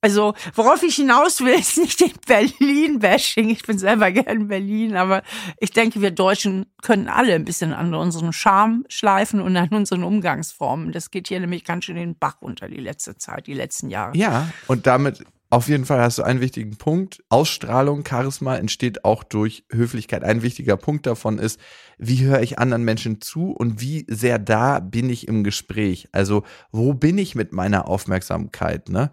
Also, 0.01 0.35
worauf 0.53 0.83
ich 0.83 0.97
hinaus 0.97 1.39
will, 1.41 1.55
ist 1.55 1.79
nicht 1.79 1.99
den 1.99 2.11
Berlin-Bashing. 2.27 3.49
Ich 3.49 3.63
bin 3.63 3.79
selber 3.79 4.11
gern 4.11 4.41
in 4.41 4.47
Berlin, 4.49 4.95
aber 4.95 5.23
ich 5.59 5.71
denke, 5.71 5.99
wir 5.99 6.11
Deutschen 6.11 6.67
können 6.83 7.07
alle 7.07 7.33
ein 7.33 7.43
bisschen 7.43 7.73
an 7.73 7.91
unseren 7.95 8.31
Charme 8.31 8.85
schleifen 8.87 9.41
und 9.41 9.57
an 9.57 9.69
unseren 9.69 10.03
Umgangsformen. 10.03 10.91
Das 10.91 11.09
geht 11.09 11.29
hier 11.29 11.39
nämlich 11.39 11.63
ganz 11.63 11.85
schön 11.85 11.95
den 11.95 12.15
Bach 12.19 12.35
unter 12.41 12.69
die 12.69 12.81
letzte 12.81 13.17
Zeit, 13.17 13.47
die 13.47 13.55
letzten 13.55 13.89
Jahre. 13.89 14.15
Ja, 14.15 14.47
und 14.67 14.85
damit 14.85 15.25
auf 15.49 15.67
jeden 15.67 15.85
Fall 15.85 16.01
hast 16.01 16.17
du 16.17 16.23
einen 16.23 16.41
wichtigen 16.41 16.77
Punkt. 16.77 17.23
Ausstrahlung, 17.29 18.03
Charisma 18.05 18.55
entsteht 18.55 19.05
auch 19.05 19.23
durch 19.23 19.65
Höflichkeit. 19.71 20.23
Ein 20.23 20.41
wichtiger 20.41 20.75
Punkt 20.75 21.05
davon 21.05 21.37
ist, 21.37 21.59
wie 21.97 22.23
höre 22.23 22.41
ich 22.41 22.59
anderen 22.59 22.83
Menschen 22.83 23.21
zu 23.21 23.51
und 23.51 23.79
wie 23.79 24.05
sehr 24.09 24.39
da 24.39 24.79
bin 24.79 25.09
ich 25.09 25.27
im 25.27 25.43
Gespräch? 25.43 26.09
Also, 26.11 26.43
wo 26.71 26.93
bin 26.93 27.17
ich 27.17 27.35
mit 27.35 27.53
meiner 27.53 27.87
Aufmerksamkeit, 27.87 28.89
ne? 28.89 29.11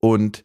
Und 0.00 0.44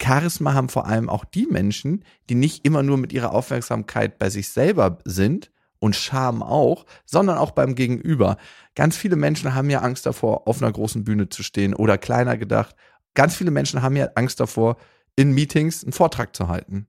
Charisma 0.00 0.54
haben 0.54 0.68
vor 0.68 0.86
allem 0.86 1.08
auch 1.08 1.24
die 1.24 1.46
Menschen, 1.46 2.04
die 2.28 2.34
nicht 2.34 2.64
immer 2.66 2.82
nur 2.82 2.98
mit 2.98 3.12
ihrer 3.12 3.32
Aufmerksamkeit 3.32 4.18
bei 4.18 4.30
sich 4.30 4.48
selber 4.48 4.98
sind 5.04 5.50
und 5.78 5.96
Charme 5.96 6.42
auch, 6.42 6.86
sondern 7.04 7.38
auch 7.38 7.50
beim 7.50 7.74
Gegenüber. 7.74 8.36
Ganz 8.74 8.96
viele 8.96 9.16
Menschen 9.16 9.54
haben 9.54 9.70
ja 9.70 9.80
Angst 9.80 10.06
davor, 10.06 10.46
auf 10.48 10.62
einer 10.62 10.72
großen 10.72 11.04
Bühne 11.04 11.28
zu 11.28 11.42
stehen 11.42 11.74
oder 11.74 11.98
kleiner 11.98 12.36
gedacht. 12.36 12.74
Ganz 13.16 13.34
viele 13.34 13.50
Menschen 13.50 13.82
haben 13.82 13.96
ja 13.96 14.10
Angst 14.14 14.38
davor, 14.38 14.76
in 15.16 15.32
Meetings 15.32 15.82
einen 15.82 15.94
Vortrag 15.94 16.36
zu 16.36 16.48
halten 16.48 16.86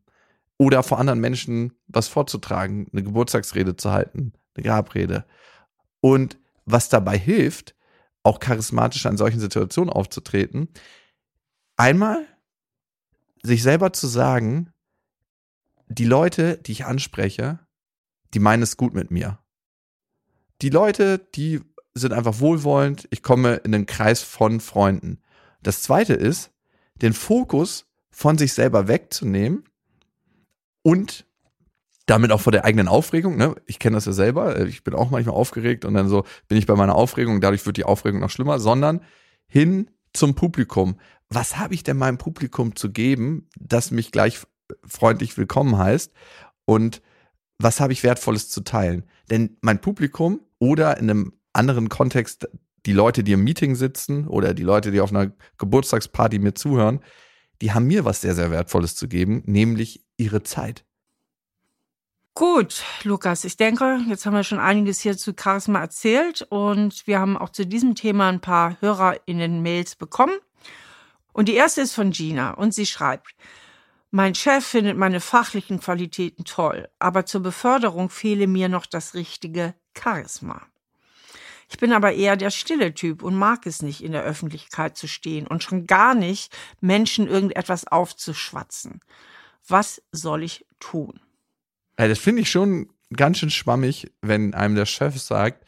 oder 0.58 0.84
vor 0.84 1.00
anderen 1.00 1.22
Menschen 1.22 1.74
was 1.88 2.10
vorzutragen, 2.10 2.88
eine 2.92 3.02
Geburtstagsrede 3.02 3.78
zu 3.78 3.92
halten, 3.92 4.34
eine 4.54 4.64
Grabrede. 4.64 5.26
Und 6.02 6.38
was 6.66 6.90
dabei 6.90 7.18
hilft, 7.18 7.76
auch 8.24 8.40
charismatisch 8.40 9.06
an 9.06 9.16
solchen 9.16 9.40
Situationen 9.40 9.90
aufzutreten, 9.90 10.68
einmal 11.78 12.26
sich 13.42 13.64
selber 13.64 13.94
zu 13.94 14.08
sagen, 14.08 14.74
die 15.88 16.06
Leute, 16.06 16.58
die 16.58 16.74
ich 16.74 16.86
anspreche, 16.86 17.60
die 18.34 18.40
meinen 18.40 18.64
es 18.64 18.76
gut 18.76 18.94
mit 18.94 19.12
mir. 19.12 19.40
Die 20.62 20.70
Leute, 20.70 21.20
die 21.36 21.62
sind 21.94 22.12
einfach 22.12 22.42
wohlwollend, 22.42 23.08
ich 23.12 23.24
komme 23.24 23.56
in 23.56 23.72
den 23.72 23.86
Kreis 23.86 24.22
von 24.22 24.60
Freunden. 24.60 25.22
Das 25.62 25.82
zweite 25.82 26.14
ist, 26.14 26.52
den 27.02 27.14
Fokus 27.14 27.86
von 28.10 28.38
sich 28.38 28.54
selber 28.54 28.88
wegzunehmen 28.88 29.64
und 30.84 31.26
damit 32.08 32.32
auch 32.32 32.42
vor 32.42 32.52
der 32.52 32.66
eigenen 32.66 32.88
Aufregung, 32.88 33.36
ne? 33.36 33.56
Ich 33.66 33.80
kenne 33.80 33.98
das 33.98 34.06
ja 34.06 34.14
selber, 34.14 34.66
ich 34.66 34.84
bin 34.84 34.96
auch 34.96 35.12
manchmal 35.12 35.36
aufgeregt 35.36 35.84
und 35.86 35.94
dann 35.94 36.08
so 36.08 36.24
bin 36.48 36.58
ich 36.58 36.66
bei 36.66 36.76
meiner 36.76 36.96
Aufregung, 36.96 37.42
dadurch 37.42 37.66
wird 37.66 37.78
die 37.78 37.84
Aufregung 37.84 38.22
noch 38.22 38.30
schlimmer, 38.30 38.60
sondern 38.60 39.02
hin 39.48 39.92
zum 40.14 40.34
Publikum. 40.34 41.00
Was 41.30 41.58
habe 41.58 41.74
ich 41.74 41.84
denn 41.84 41.98
meinem 41.98 42.18
Publikum 42.18 42.76
zu 42.76 42.92
geben, 42.92 43.50
das 43.60 43.92
mich 43.92 44.12
gleich 44.12 44.40
freundlich 44.86 45.38
willkommen 45.38 45.78
heißt 45.78 46.14
und 46.66 47.02
was 47.60 47.80
habe 47.80 47.92
ich 47.92 48.04
wertvolles 48.04 48.50
zu 48.50 48.62
teilen? 48.62 49.04
Denn 49.30 49.58
mein 49.62 49.82
Publikum 49.82 50.42
oder 50.60 50.98
in 50.98 51.10
einem 51.10 51.34
anderen 51.54 51.90
Kontext 51.90 52.48
die 52.86 52.94
Leute, 52.94 53.24
die 53.24 53.34
im 53.34 53.44
Meeting 53.44 53.76
sitzen 53.76 54.28
oder 54.28 54.54
die 54.54 54.64
Leute, 54.64 54.92
die 54.92 55.02
auf 55.02 55.12
einer 55.12 55.32
Geburtstagsparty 55.58 56.40
mir 56.40 56.54
zuhören, 56.54 57.02
die 57.62 57.74
haben 57.74 57.88
mir 57.88 58.06
was 58.06 58.22
sehr, 58.22 58.36
sehr 58.36 58.52
Wertvolles 58.52 58.96
zu 58.96 59.08
geben, 59.08 59.44
nämlich 59.46 60.06
ihre 60.18 60.44
Zeit. 60.44 60.86
Gut, 62.34 62.84
Lukas, 63.02 63.46
ich 63.46 63.58
denke, 63.58 64.00
jetzt 64.08 64.28
haben 64.28 64.36
wir 64.36 64.44
schon 64.44 64.60
einiges 64.60 65.00
hier 65.00 65.18
zu 65.18 65.34
Charisma 65.36 65.80
erzählt 65.80 66.46
und 66.50 67.08
wir 67.08 67.20
haben 67.20 67.36
auch 67.36 67.50
zu 67.50 67.66
diesem 67.66 67.96
Thema 67.96 68.30
ein 68.30 68.42
paar 68.42 68.80
Hörer 68.80 69.16
in 69.26 69.40
den 69.40 69.64
Mails 69.64 69.96
bekommen. 69.96 70.38
Und 71.34 71.48
die 71.50 71.56
erste 71.56 71.82
ist 71.82 71.94
von 71.94 72.12
Gina 72.12 72.52
und 72.52 72.76
sie 72.76 72.86
schreibt, 72.86 73.36
mein 74.12 74.36
Chef 74.36 74.64
findet 74.64 74.98
meine 74.98 75.20
fachlichen 75.20 75.80
Qualitäten 75.80 76.46
toll, 76.46 76.88
aber 77.00 77.26
zur 77.26 77.42
Beförderung 77.42 78.10
fehle 78.10 78.46
mir 78.46 78.70
noch 78.70 78.86
das 78.86 79.16
richtige 79.16 79.74
Charisma. 79.98 80.62
Ich 81.70 81.78
bin 81.78 81.92
aber 81.92 82.14
eher 82.14 82.38
der 82.38 82.50
stille 82.50 82.94
Typ 82.94 83.24
und 83.24 83.36
mag 83.36 83.66
es 83.66 83.82
nicht, 83.82 84.04
in 84.04 84.14
der 84.14 84.24
Öffentlichkeit 84.24 84.98
zu 84.98 85.08
stehen 85.08 85.48
und 85.48 85.64
schon 85.64 85.86
gar 85.86 86.16
nicht, 86.16 86.56
Menschen 86.80 87.28
irgendetwas 87.28 87.88
aufzuschwatzen. 87.88 89.02
Was 89.68 90.02
soll 90.12 90.44
ich 90.44 90.66
tun? 90.80 91.20
Ja, 92.00 92.08
das 92.08 92.20
finde 92.20 92.42
ich 92.42 92.50
schon 92.50 92.90
ganz 93.14 93.40
schön 93.40 93.50
schwammig, 93.50 94.12
wenn 94.22 94.54
einem 94.54 94.76
der 94.76 94.86
Chef 94.86 95.20
sagt, 95.20 95.66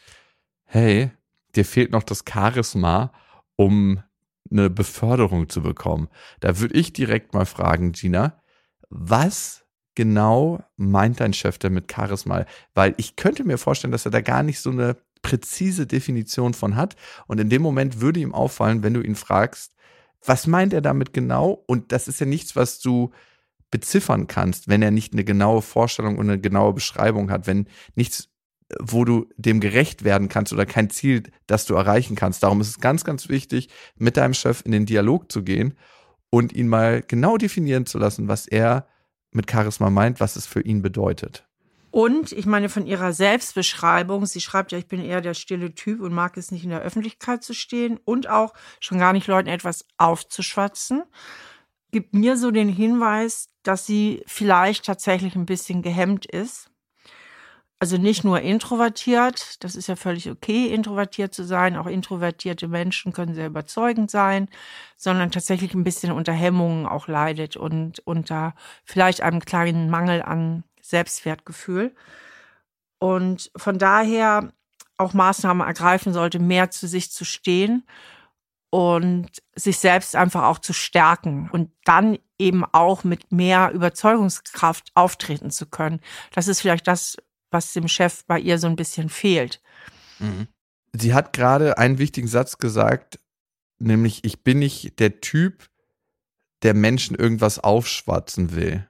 hey, 0.65 1.11
dir 1.55 1.65
fehlt 1.65 1.91
noch 1.91 2.03
das 2.03 2.23
Charisma, 2.27 3.11
um 3.55 4.01
eine 4.51 4.69
Beförderung 4.69 5.49
zu 5.49 5.61
bekommen. 5.61 6.07
Da 6.39 6.59
würde 6.59 6.75
ich 6.75 6.93
direkt 6.93 7.33
mal 7.33 7.45
fragen, 7.45 7.91
Gina, 7.91 8.41
was 8.89 9.65
genau 9.95 10.63
meint 10.77 11.19
dein 11.19 11.33
Chef 11.33 11.57
denn 11.57 11.73
mit 11.73 11.91
Charisma? 11.91 12.45
Weil 12.73 12.95
ich 12.97 13.15
könnte 13.15 13.43
mir 13.43 13.57
vorstellen, 13.57 13.91
dass 13.91 14.05
er 14.05 14.11
da 14.11 14.21
gar 14.21 14.43
nicht 14.43 14.59
so 14.59 14.71
eine 14.71 14.95
präzise 15.21 15.87
Definition 15.87 16.53
von 16.53 16.75
hat. 16.75 16.95
Und 17.27 17.39
in 17.39 17.49
dem 17.49 17.61
Moment 17.61 18.01
würde 18.01 18.19
ihm 18.19 18.33
auffallen, 18.33 18.83
wenn 18.83 18.93
du 18.93 19.01
ihn 19.01 19.15
fragst, 19.15 19.73
was 20.25 20.47
meint 20.47 20.73
er 20.73 20.81
damit 20.81 21.13
genau? 21.13 21.63
Und 21.67 21.91
das 21.91 22.07
ist 22.07 22.19
ja 22.19 22.25
nichts, 22.25 22.55
was 22.55 22.79
du 22.79 23.11
beziffern 23.71 24.27
kannst, 24.27 24.67
wenn 24.67 24.81
er 24.81 24.91
nicht 24.91 25.13
eine 25.13 25.23
genaue 25.23 25.61
Vorstellung 25.61 26.17
und 26.17 26.29
eine 26.29 26.39
genaue 26.39 26.73
Beschreibung 26.73 27.29
hat, 27.31 27.47
wenn 27.47 27.67
nichts, 27.95 28.29
wo 28.79 29.05
du 29.05 29.27
dem 29.37 29.59
gerecht 29.59 30.03
werden 30.03 30.29
kannst 30.29 30.53
oder 30.53 30.65
kein 30.65 30.89
Ziel, 30.89 31.23
das 31.47 31.65
du 31.65 31.75
erreichen 31.75 32.15
kannst. 32.15 32.43
Darum 32.43 32.61
ist 32.61 32.69
es 32.69 32.79
ganz, 32.79 33.03
ganz 33.03 33.29
wichtig, 33.29 33.69
mit 33.95 34.17
deinem 34.17 34.33
Chef 34.33 34.61
in 34.65 34.71
den 34.71 34.85
Dialog 34.85 35.31
zu 35.31 35.43
gehen 35.43 35.75
und 36.29 36.53
ihn 36.53 36.67
mal 36.67 37.03
genau 37.07 37.37
definieren 37.37 37.85
zu 37.85 37.97
lassen, 37.97 38.27
was 38.27 38.47
er 38.47 38.87
mit 39.31 39.49
Charisma 39.49 39.89
meint, 39.89 40.19
was 40.19 40.35
es 40.35 40.45
für 40.45 40.61
ihn 40.61 40.81
bedeutet. 40.81 41.48
Und 41.91 42.31
ich 42.31 42.45
meine, 42.45 42.69
von 42.69 42.85
ihrer 42.85 43.13
Selbstbeschreibung, 43.13 44.25
sie 44.25 44.41
schreibt 44.41 44.71
ja, 44.71 44.77
ich 44.77 44.87
bin 44.87 45.03
eher 45.03 45.21
der 45.21 45.33
stille 45.33 45.73
Typ 45.73 46.01
und 46.01 46.13
mag 46.13 46.37
es 46.37 46.51
nicht 46.51 46.63
in 46.63 46.69
der 46.69 46.81
Öffentlichkeit 46.81 47.43
zu 47.43 47.53
stehen 47.53 47.99
und 48.05 48.29
auch 48.29 48.53
schon 48.79 48.99
gar 48.99 49.13
nicht 49.13 49.27
Leuten 49.27 49.49
etwas 49.49 49.85
aufzuschwatzen 49.97 51.03
gibt 51.91 52.13
mir 52.13 52.37
so 52.37 52.51
den 52.51 52.69
Hinweis, 52.69 53.49
dass 53.63 53.85
sie 53.85 54.23
vielleicht 54.25 54.85
tatsächlich 54.85 55.35
ein 55.35 55.45
bisschen 55.45 55.81
gehemmt 55.81 56.25
ist. 56.25 56.69
Also 57.81 57.97
nicht 57.97 58.25
nur 58.25 58.41
introvertiert, 58.41 59.63
das 59.63 59.75
ist 59.75 59.87
ja 59.87 59.95
völlig 59.95 60.29
okay, 60.29 60.67
introvertiert 60.67 61.33
zu 61.33 61.45
sein. 61.45 61.77
Auch 61.77 61.87
introvertierte 61.87 62.67
Menschen 62.67 63.13
können 63.13 63.33
sehr 63.33 63.47
überzeugend 63.47 64.11
sein, 64.11 64.49
sondern 64.97 65.31
tatsächlich 65.31 65.73
ein 65.73 65.85
bisschen 65.85 66.11
unter 66.11 66.33
Hemmungen 66.33 66.85
auch 66.85 67.07
leidet 67.07 67.55
und 67.55 67.99
unter 67.99 68.53
vielleicht 68.83 69.21
einem 69.21 69.39
kleinen 69.39 69.89
Mangel 69.89 70.21
an 70.21 70.65
Selbstwertgefühl. 70.89 71.95
Und 72.99 73.51
von 73.55 73.77
daher 73.77 74.51
auch 74.97 75.13
Maßnahmen 75.13 75.65
ergreifen 75.65 76.13
sollte, 76.13 76.39
mehr 76.39 76.71
zu 76.71 76.87
sich 76.87 77.11
zu 77.11 77.23
stehen 77.23 77.83
und 78.69 79.29
sich 79.55 79.79
selbst 79.79 80.15
einfach 80.15 80.43
auch 80.43 80.59
zu 80.59 80.73
stärken 80.73 81.49
und 81.51 81.71
dann 81.85 82.19
eben 82.37 82.65
auch 82.65 83.03
mit 83.03 83.31
mehr 83.31 83.71
Überzeugungskraft 83.71 84.91
auftreten 84.95 85.51
zu 85.51 85.65
können. 85.65 86.01
Das 86.33 86.47
ist 86.47 86.61
vielleicht 86.61 86.87
das, 86.87 87.17
was 87.51 87.73
dem 87.73 87.87
Chef 87.87 88.25
bei 88.25 88.39
ihr 88.39 88.59
so 88.59 88.67
ein 88.67 88.75
bisschen 88.75 89.09
fehlt. 89.09 89.61
Mhm. 90.19 90.47
Sie 90.93 91.13
hat 91.13 91.33
gerade 91.33 91.77
einen 91.77 91.97
wichtigen 91.97 92.27
Satz 92.27 92.57
gesagt, 92.57 93.19
nämlich 93.79 94.23
ich 94.23 94.43
bin 94.43 94.59
nicht 94.59 94.99
der 94.99 95.21
Typ, 95.21 95.69
der 96.63 96.73
Menschen 96.73 97.15
irgendwas 97.15 97.59
aufschwatzen 97.59 98.55
will. 98.55 98.88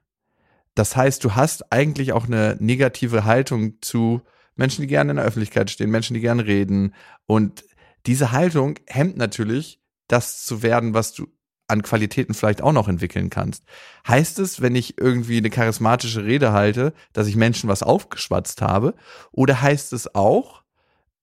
Das 0.75 0.95
heißt, 0.95 1.23
du 1.23 1.35
hast 1.35 1.71
eigentlich 1.71 2.13
auch 2.13 2.25
eine 2.25 2.57
negative 2.59 3.25
Haltung 3.25 3.81
zu 3.81 4.21
Menschen, 4.55 4.81
die 4.81 4.87
gerne 4.87 5.11
in 5.11 5.17
der 5.17 5.25
Öffentlichkeit 5.25 5.69
stehen, 5.69 5.89
Menschen, 5.89 6.13
die 6.13 6.21
gerne 6.21 6.45
reden 6.45 6.93
und 7.25 7.63
diese 8.05 8.31
Haltung 8.31 8.79
hemmt 8.87 9.17
natürlich, 9.17 9.81
das 10.07 10.43
zu 10.43 10.63
werden, 10.63 10.93
was 10.93 11.13
du 11.13 11.27
an 11.67 11.83
Qualitäten 11.83 12.33
vielleicht 12.33 12.61
auch 12.61 12.71
noch 12.71 12.87
entwickeln 12.87 13.29
kannst. 13.29 13.63
Heißt 14.07 14.39
es, 14.39 14.61
wenn 14.61 14.75
ich 14.75 14.97
irgendwie 14.97 15.37
eine 15.37 15.51
charismatische 15.51 16.25
Rede 16.25 16.51
halte, 16.51 16.93
dass 17.13 17.27
ich 17.27 17.35
Menschen 17.35 17.69
was 17.69 17.83
aufgeschwatzt 17.83 18.61
habe? 18.61 18.95
Oder 19.31 19.61
heißt 19.61 19.93
es 19.93 20.15
auch, 20.15 20.63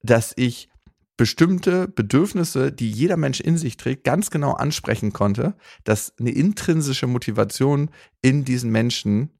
dass 0.02 0.32
ich 0.36 0.68
bestimmte 1.16 1.88
Bedürfnisse, 1.88 2.70
die 2.70 2.90
jeder 2.90 3.16
Mensch 3.16 3.40
in 3.40 3.56
sich 3.56 3.76
trägt, 3.76 4.04
ganz 4.04 4.30
genau 4.30 4.52
ansprechen 4.52 5.12
konnte, 5.12 5.54
dass 5.82 6.12
eine 6.20 6.30
intrinsische 6.30 7.06
Motivation 7.06 7.90
in 8.22 8.44
diesen 8.44 8.70
Menschen 8.70 9.30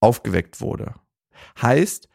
aufgeweckt 0.00 0.60
wurde? 0.60 0.94
Heißt, 1.60 2.08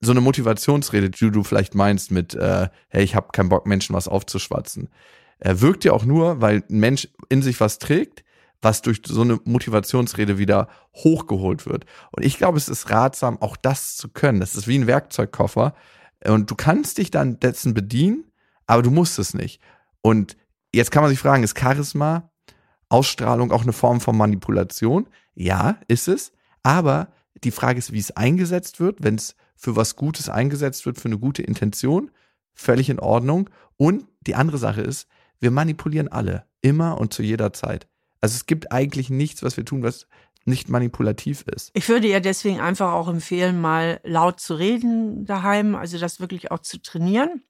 so 0.00 0.12
eine 0.12 0.20
Motivationsrede, 0.20 1.10
die 1.10 1.30
du 1.30 1.42
vielleicht 1.44 1.74
meinst 1.74 2.10
mit, 2.10 2.34
äh, 2.34 2.68
hey, 2.88 3.04
ich 3.04 3.14
habe 3.14 3.28
keinen 3.32 3.50
Bock, 3.50 3.66
Menschen 3.66 3.94
was 3.94 4.08
aufzuschwatzen. 4.08 4.88
Er 5.38 5.60
wirkt 5.60 5.84
ja 5.84 5.92
auch 5.92 6.04
nur, 6.04 6.40
weil 6.40 6.64
ein 6.70 6.80
Mensch 6.80 7.08
in 7.28 7.42
sich 7.42 7.60
was 7.60 7.78
trägt, 7.78 8.24
was 8.62 8.82
durch 8.82 9.00
so 9.06 9.22
eine 9.22 9.40
Motivationsrede 9.44 10.38
wieder 10.38 10.68
hochgeholt 10.94 11.66
wird. 11.66 11.86
Und 12.12 12.24
ich 12.24 12.36
glaube, 12.36 12.58
es 12.58 12.68
ist 12.68 12.90
ratsam, 12.90 13.40
auch 13.40 13.56
das 13.56 13.96
zu 13.96 14.08
können. 14.08 14.40
Das 14.40 14.54
ist 14.54 14.68
wie 14.68 14.78
ein 14.78 14.86
Werkzeugkoffer. 14.86 15.74
Und 16.26 16.50
du 16.50 16.54
kannst 16.54 16.98
dich 16.98 17.10
dann 17.10 17.40
dessen 17.40 17.72
bedienen, 17.72 18.24
aber 18.66 18.82
du 18.82 18.90
musst 18.90 19.18
es 19.18 19.32
nicht. 19.32 19.60
Und 20.02 20.36
jetzt 20.74 20.90
kann 20.90 21.02
man 21.02 21.10
sich 21.10 21.18
fragen, 21.18 21.42
ist 21.42 21.58
Charisma, 21.58 22.30
Ausstrahlung 22.90 23.52
auch 23.52 23.62
eine 23.62 23.72
Form 23.72 24.00
von 24.00 24.16
Manipulation? 24.16 25.08
Ja, 25.34 25.78
ist 25.88 26.08
es. 26.08 26.32
Aber 26.62 27.08
die 27.44 27.50
Frage 27.50 27.78
ist, 27.78 27.92
wie 27.92 27.98
es 27.98 28.10
eingesetzt 28.12 28.80
wird. 28.80 29.02
Wenn 29.02 29.16
es 29.16 29.34
für 29.56 29.76
was 29.76 29.96
Gutes 29.96 30.28
eingesetzt 30.28 30.86
wird, 30.86 30.98
für 30.98 31.08
eine 31.08 31.18
gute 31.18 31.42
Intention, 31.42 32.10
völlig 32.54 32.88
in 32.88 32.98
Ordnung. 32.98 33.50
Und 33.76 34.06
die 34.22 34.34
andere 34.34 34.58
Sache 34.58 34.80
ist, 34.80 35.08
wir 35.38 35.50
manipulieren 35.50 36.08
alle, 36.08 36.44
immer 36.60 36.98
und 36.98 37.12
zu 37.12 37.22
jeder 37.22 37.52
Zeit. 37.52 37.88
Also 38.20 38.36
es 38.36 38.46
gibt 38.46 38.72
eigentlich 38.72 39.10
nichts, 39.10 39.42
was 39.42 39.56
wir 39.56 39.64
tun, 39.64 39.82
was 39.82 40.06
nicht 40.44 40.68
manipulativ 40.68 41.42
ist. 41.42 41.70
Ich 41.74 41.88
würde 41.88 42.08
ihr 42.08 42.20
deswegen 42.20 42.60
einfach 42.60 42.92
auch 42.92 43.08
empfehlen, 43.08 43.60
mal 43.60 44.00
laut 44.04 44.40
zu 44.40 44.54
reden 44.54 45.26
daheim, 45.26 45.74
also 45.74 45.98
das 45.98 46.20
wirklich 46.20 46.50
auch 46.50 46.60
zu 46.60 46.80
trainieren. 46.80 47.42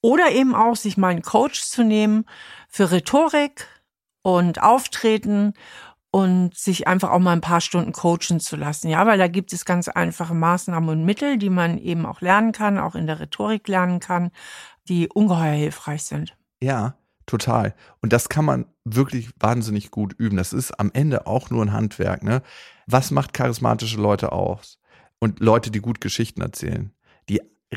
Oder 0.00 0.32
eben 0.32 0.54
auch 0.54 0.76
sich 0.76 0.96
mal 0.96 1.08
einen 1.08 1.22
Coach 1.22 1.62
zu 1.62 1.84
nehmen 1.84 2.24
für 2.68 2.90
Rhetorik 2.90 3.66
und 4.22 4.62
Auftreten 4.62 5.54
und 6.12 6.54
sich 6.54 6.86
einfach 6.86 7.10
auch 7.10 7.18
mal 7.18 7.32
ein 7.32 7.40
paar 7.40 7.62
Stunden 7.62 7.92
coachen 7.92 8.38
zu 8.38 8.56
lassen. 8.56 8.88
Ja, 8.88 9.06
weil 9.06 9.16
da 9.18 9.28
gibt 9.28 9.52
es 9.54 9.64
ganz 9.64 9.88
einfache 9.88 10.34
Maßnahmen 10.34 10.90
und 10.90 11.04
Mittel, 11.04 11.38
die 11.38 11.48
man 11.48 11.78
eben 11.78 12.04
auch 12.04 12.20
lernen 12.20 12.52
kann, 12.52 12.78
auch 12.78 12.94
in 12.94 13.06
der 13.06 13.18
Rhetorik 13.18 13.66
lernen 13.66 13.98
kann, 13.98 14.30
die 14.88 15.08
ungeheuer 15.08 15.54
hilfreich 15.54 16.04
sind. 16.04 16.36
Ja, 16.62 16.96
total. 17.24 17.74
Und 18.02 18.12
das 18.12 18.28
kann 18.28 18.44
man 18.44 18.66
wirklich 18.84 19.30
wahnsinnig 19.40 19.90
gut 19.90 20.12
üben. 20.12 20.36
Das 20.36 20.52
ist 20.52 20.78
am 20.78 20.90
Ende 20.92 21.26
auch 21.26 21.48
nur 21.48 21.64
ein 21.64 21.72
Handwerk. 21.72 22.22
Ne? 22.22 22.42
Was 22.86 23.10
macht 23.10 23.32
charismatische 23.32 23.98
Leute 23.98 24.32
aus? 24.32 24.78
Und 25.18 25.40
Leute, 25.40 25.70
die 25.70 25.80
gut 25.80 26.02
Geschichten 26.02 26.42
erzählen. 26.42 26.92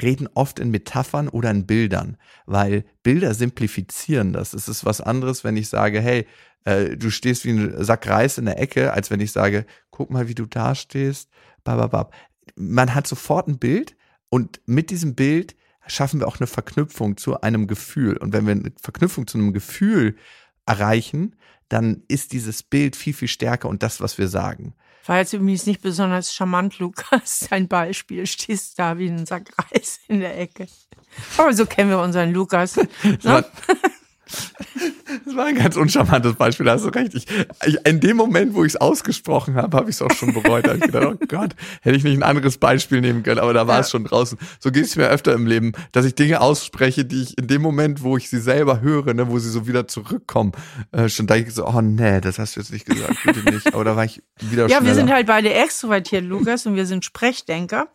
Reden 0.02 0.28
oft 0.34 0.60
in 0.60 0.72
Metaphern 0.72 1.30
oder 1.30 1.50
in 1.52 1.66
Bildern, 1.66 2.18
weil 2.46 2.84
Bilder 3.04 3.34
simplifizieren 3.34 4.34
das. 4.34 4.54
Es 4.54 4.68
ist 4.68 4.86
was 4.86 5.02
anderes, 5.02 5.44
wenn 5.44 5.58
ich 5.58 5.70
sage, 5.70 6.02
hey, 6.02 6.28
äh, 6.66 6.98
du 6.98 7.10
stehst 7.10 7.46
wie 7.46 7.52
ein 7.52 7.84
Sack 7.84 8.08
Reis 8.08 8.38
in 8.38 8.46
der 8.46 8.60
Ecke, 8.60 8.92
als 8.94 9.10
wenn 9.10 9.22
ich 9.22 9.32
sage, 9.32 9.66
guck 9.92 10.10
mal, 10.10 10.28
wie 10.28 10.36
du 10.36 10.46
da 10.46 10.76
stehst. 10.76 11.30
Bababab. 11.64 12.14
Man 12.56 12.94
hat 12.94 13.08
sofort 13.08 13.48
ein 13.48 13.58
Bild 13.58 13.96
und 14.30 14.60
mit 14.66 14.90
diesem 14.90 15.16
Bild 15.16 15.56
schaffen 15.88 16.20
wir 16.20 16.28
auch 16.28 16.40
eine 16.40 16.48
Verknüpfung 16.48 17.18
zu 17.18 17.42
einem 17.42 17.68
Gefühl. 17.68 18.18
Und 18.18 18.34
wenn 18.34 18.46
wir 18.46 18.52
eine 18.52 18.72
Verknüpfung 18.82 19.28
zu 19.28 19.38
einem 19.38 19.54
Gefühl 19.54 20.16
erreichen, 20.66 21.36
dann 21.70 22.04
ist 22.08 22.34
dieses 22.34 22.64
Bild 22.64 22.96
viel, 22.96 23.14
viel 23.14 23.28
stärker 23.28 23.70
und 23.70 23.84
das, 23.84 24.02
was 24.02 24.18
wir 24.18 24.28
sagen. 24.28 24.76
War 25.06 25.18
jetzt 25.18 25.34
übrigens 25.34 25.66
nicht 25.66 25.82
besonders 25.82 26.34
charmant, 26.34 26.80
Lukas, 26.80 27.48
dein 27.50 27.68
Beispiel. 27.68 28.26
Stehst 28.26 28.80
da 28.80 28.98
wie 28.98 29.08
ein 29.08 29.26
Sack 29.26 29.52
Reis 29.58 30.00
in 30.08 30.20
der 30.20 30.40
Ecke. 30.40 30.68
Aber 31.38 31.54
so 31.54 31.66
kennen 31.66 31.90
wir 31.92 32.00
unseren 32.00 32.34
Lukas. 32.34 32.76
Ne? 32.76 33.46
Das 35.26 35.36
war 35.36 35.46
ein 35.46 35.56
ganz 35.56 35.76
uncharmantes 35.76 36.34
Beispiel, 36.36 36.66
da 36.66 36.74
hast 36.74 36.86
du 36.86 36.90
recht. 36.90 37.14
Ich, 37.14 37.26
ich, 37.66 37.78
in 37.86 38.00
dem 38.00 38.18
Moment, 38.18 38.54
wo 38.54 38.64
ich 38.64 38.74
es 38.74 38.76
ausgesprochen 38.76 39.56
habe, 39.56 39.78
habe 39.78 39.90
ich 39.90 39.96
es 39.96 40.02
auch 40.02 40.12
schon 40.12 40.34
bereut. 40.34 40.66
Da 40.66 40.70
habe 40.72 40.80
ich 40.80 40.86
gedacht, 40.86 41.06
oh 41.06 41.26
Gott, 41.28 41.56
hätte 41.82 41.96
ich 41.96 42.04
nicht 42.04 42.18
ein 42.18 42.24
anderes 42.24 42.58
Beispiel 42.58 43.02
nehmen 43.02 43.24
können, 43.24 43.40
aber 43.40 43.54
da 43.54 43.68
war 43.68 43.76
ja. 43.76 43.82
es 43.82 43.90
schon 43.90 44.04
draußen. 44.04 44.38
So 44.60 44.72
geht 44.72 44.86
es 44.86 44.96
mir 44.96 45.08
öfter 45.08 45.34
im 45.34 45.46
Leben, 45.46 45.74
dass 45.92 46.06
ich 46.06 46.16
Dinge 46.16 46.42
ausspreche, 46.42 47.06
die 47.06 47.22
ich 47.22 47.38
in 47.38 47.48
dem 47.48 47.62
Moment, 47.62 48.04
wo 48.04 48.18
ich 48.18 48.30
sie 48.30 48.40
selber 48.40 48.82
höre, 48.82 49.14
ne, 49.14 49.30
wo 49.30 49.40
sie 49.40 49.50
so 49.50 49.68
wieder 49.68 49.88
zurückkommen, 49.88 50.52
äh, 50.92 51.08
schon 51.10 51.28
denke 51.28 51.50
ich 51.50 51.56
so, 51.56 51.68
oh 51.68 51.82
nee, 51.82 52.22
das 52.22 52.40
hast 52.40 52.56
du 52.56 52.60
jetzt 52.60 52.72
nicht 52.72 52.86
gesagt, 52.86 53.16
bitte 53.24 53.40
nicht. 53.52 53.74
Aber 53.74 53.84
da 53.84 53.96
war 53.96 54.06
ich 54.06 54.22
wieder 54.42 54.64
Ja, 54.64 54.78
schneller. 54.78 54.86
wir 54.86 54.96
sind 54.96 55.12
halt 55.12 55.28
beide 55.28 55.54
extrovertiert, 55.54 56.24
Lukas, 56.24 56.66
und 56.66 56.76
wir 56.76 56.86
sind 56.86 57.06
Sprechdenker. 57.06 57.88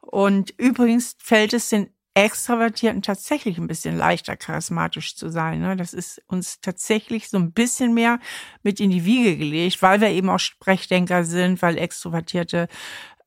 Und 0.00 0.54
übrigens 0.56 1.16
fällt 1.18 1.52
es 1.52 1.68
den 1.68 1.88
Extravertierten 2.24 3.02
tatsächlich 3.02 3.58
ein 3.58 3.68
bisschen 3.68 3.96
leichter 3.96 4.36
charismatisch 4.36 5.14
zu 5.14 5.30
sein. 5.30 5.60
Ne? 5.60 5.76
Das 5.76 5.92
ist 5.92 6.20
uns 6.26 6.60
tatsächlich 6.60 7.28
so 7.28 7.38
ein 7.38 7.52
bisschen 7.52 7.94
mehr 7.94 8.18
mit 8.62 8.80
in 8.80 8.90
die 8.90 9.04
Wiege 9.04 9.36
gelegt, 9.36 9.82
weil 9.82 10.00
wir 10.00 10.08
eben 10.08 10.28
auch 10.28 10.40
Sprechdenker 10.40 11.24
sind, 11.24 11.62
weil 11.62 11.78
Extrovertierte 11.78 12.68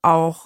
auch 0.02 0.44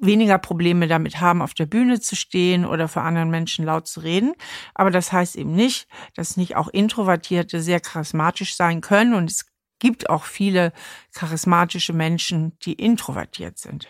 weniger 0.00 0.36
Probleme 0.36 0.86
damit 0.86 1.20
haben, 1.20 1.40
auf 1.40 1.54
der 1.54 1.64
Bühne 1.64 1.98
zu 1.98 2.14
stehen 2.14 2.66
oder 2.66 2.88
vor 2.88 3.02
anderen 3.02 3.30
Menschen 3.30 3.64
laut 3.64 3.88
zu 3.88 4.00
reden. 4.00 4.34
Aber 4.74 4.90
das 4.90 5.10
heißt 5.10 5.36
eben 5.36 5.54
nicht, 5.54 5.88
dass 6.14 6.36
nicht 6.36 6.56
auch 6.56 6.68
Introvertierte 6.68 7.62
sehr 7.62 7.80
charismatisch 7.80 8.54
sein 8.54 8.82
können. 8.82 9.14
Und 9.14 9.30
es 9.30 9.46
gibt 9.78 10.10
auch 10.10 10.24
viele 10.24 10.72
charismatische 11.14 11.94
Menschen, 11.94 12.58
die 12.60 12.74
introvertiert 12.74 13.58
sind. 13.58 13.88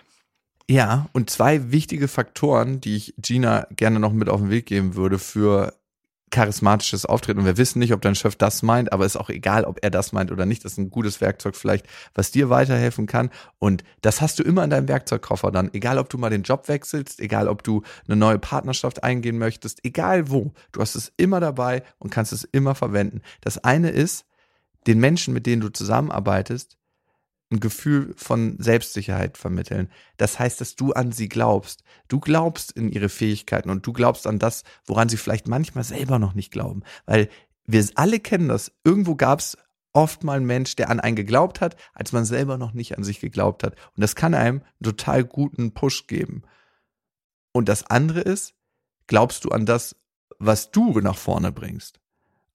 Ja, 0.69 1.09
und 1.13 1.31
zwei 1.31 1.71
wichtige 1.71 2.09
Faktoren, 2.09 2.81
die 2.81 2.97
ich 2.97 3.15
Gina 3.19 3.69
gerne 3.71 4.01
noch 4.01 4.13
mit 4.13 4.29
auf 4.29 4.41
den 4.41 4.51
Weg 4.51 4.67
geben 4.67 4.97
würde 4.97 5.19
für 5.19 5.75
charismatisches 6.31 7.07
Auftreten. 7.07 7.39
Und 7.39 7.47
wir 7.47 7.57
wissen 7.57 7.79
nicht, 7.79 7.93
ob 7.93 8.03
dein 8.03 8.17
Chef 8.17 8.35
das 8.35 8.63
meint, 8.63 8.93
aber 8.93 9.07
ist 9.07 9.17
auch 9.17 9.31
egal, 9.31 9.65
ob 9.65 9.79
er 9.83 9.91
das 9.91 10.13
meint 10.13 10.33
oder 10.33 10.45
nicht. 10.45 10.65
Das 10.65 10.73
ist 10.73 10.79
ein 10.79 10.91
gutes 10.91 11.21
Werkzeug 11.21 11.55
vielleicht, 11.55 11.87
was 12.15 12.33
dir 12.33 12.51
weiterhelfen 12.51 13.07
kann. 13.07 13.31
Und 13.59 13.85
das 14.03 14.21
hast 14.21 14.41
du 14.41 14.43
immer 14.43 14.65
in 14.65 14.71
deinem 14.71 14.89
Werkzeugkoffer 14.89 15.53
dann. 15.53 15.73
Egal, 15.73 15.99
ob 15.99 16.09
du 16.11 16.19
mal 16.19 16.31
den 16.31 16.43
Job 16.43 16.67
wechselst, 16.67 17.21
egal, 17.21 17.47
ob 17.47 17.63
du 17.63 17.83
eine 18.09 18.17
neue 18.17 18.41
Partnerschaft 18.41 19.05
eingehen 19.05 19.39
möchtest, 19.39 19.85
egal 19.85 20.29
wo. 20.29 20.53
Du 20.73 20.81
hast 20.81 20.97
es 20.97 21.13
immer 21.17 21.39
dabei 21.39 21.85
und 21.99 22.11
kannst 22.11 22.33
es 22.33 22.43
immer 22.43 22.75
verwenden. 22.75 23.23
Das 23.41 23.63
eine 23.63 23.91
ist, 23.91 24.27
den 24.89 24.99
Menschen, 24.99 25.33
mit 25.33 25.47
denen 25.47 25.63
du 25.63 25.69
zusammenarbeitest, 25.69 26.77
ein 27.51 27.61
Gefühl 27.61 28.13
von 28.17 28.57
Selbstsicherheit 28.59 29.39
vermitteln. 29.39 29.89
Das 30.17 30.39
heißt, 30.39 30.61
dass 30.61 30.75
du 30.75 30.93
an 30.93 31.13
sie 31.13 31.29
glaubst. 31.29 31.85
Du 32.09 32.19
glaubst 32.19 32.73
in 32.73 32.91
ihre 32.91 33.09
Fähigkeiten 33.09 33.71
und 33.71 33.87
du 33.87 33.93
glaubst 33.93 34.27
an 34.27 34.39
das, 34.39 34.65
woran 34.85 35.09
sie 35.09 35.17
vielleicht 35.17 35.47
manchmal 35.47 35.85
selber 35.85 36.19
noch 36.19 36.35
nicht 36.35 36.51
glauben. 36.51 36.83
Weil 37.05 37.29
wir 37.65 37.85
alle 37.95 38.19
kennen 38.21 38.49
das. 38.49 38.73
Irgendwo 38.85 39.15
gab 39.15 39.39
es 39.39 39.57
oft 39.93 40.25
mal 40.25 40.37
einen 40.37 40.47
Mensch, 40.47 40.77
der 40.77 40.91
an 40.91 41.01
einen 41.01 41.17
geglaubt 41.17 41.61
hat, 41.61 41.77
als 41.95 42.13
man 42.13 42.25
selber 42.25 42.59
noch 42.59 42.75
nicht 42.75 42.99
an 42.99 43.05
sich 43.05 43.21
geglaubt 43.21 43.63
hat. 43.63 43.75
Und 43.95 44.03
das 44.03 44.15
kann 44.17 44.35
einem 44.35 44.61
einen 44.61 44.83
total 44.83 45.25
guten 45.25 45.73
Push 45.73 46.07
geben. 46.07 46.43
Und 47.53 47.69
das 47.69 47.87
andere 47.87 48.21
ist, 48.21 48.55
glaubst 49.07 49.45
du 49.45 49.51
an 49.51 49.67
das, 49.67 49.97
was 50.39 50.71
du 50.71 51.01
nach 51.01 51.17
vorne 51.17 51.53
bringst? 51.53 52.01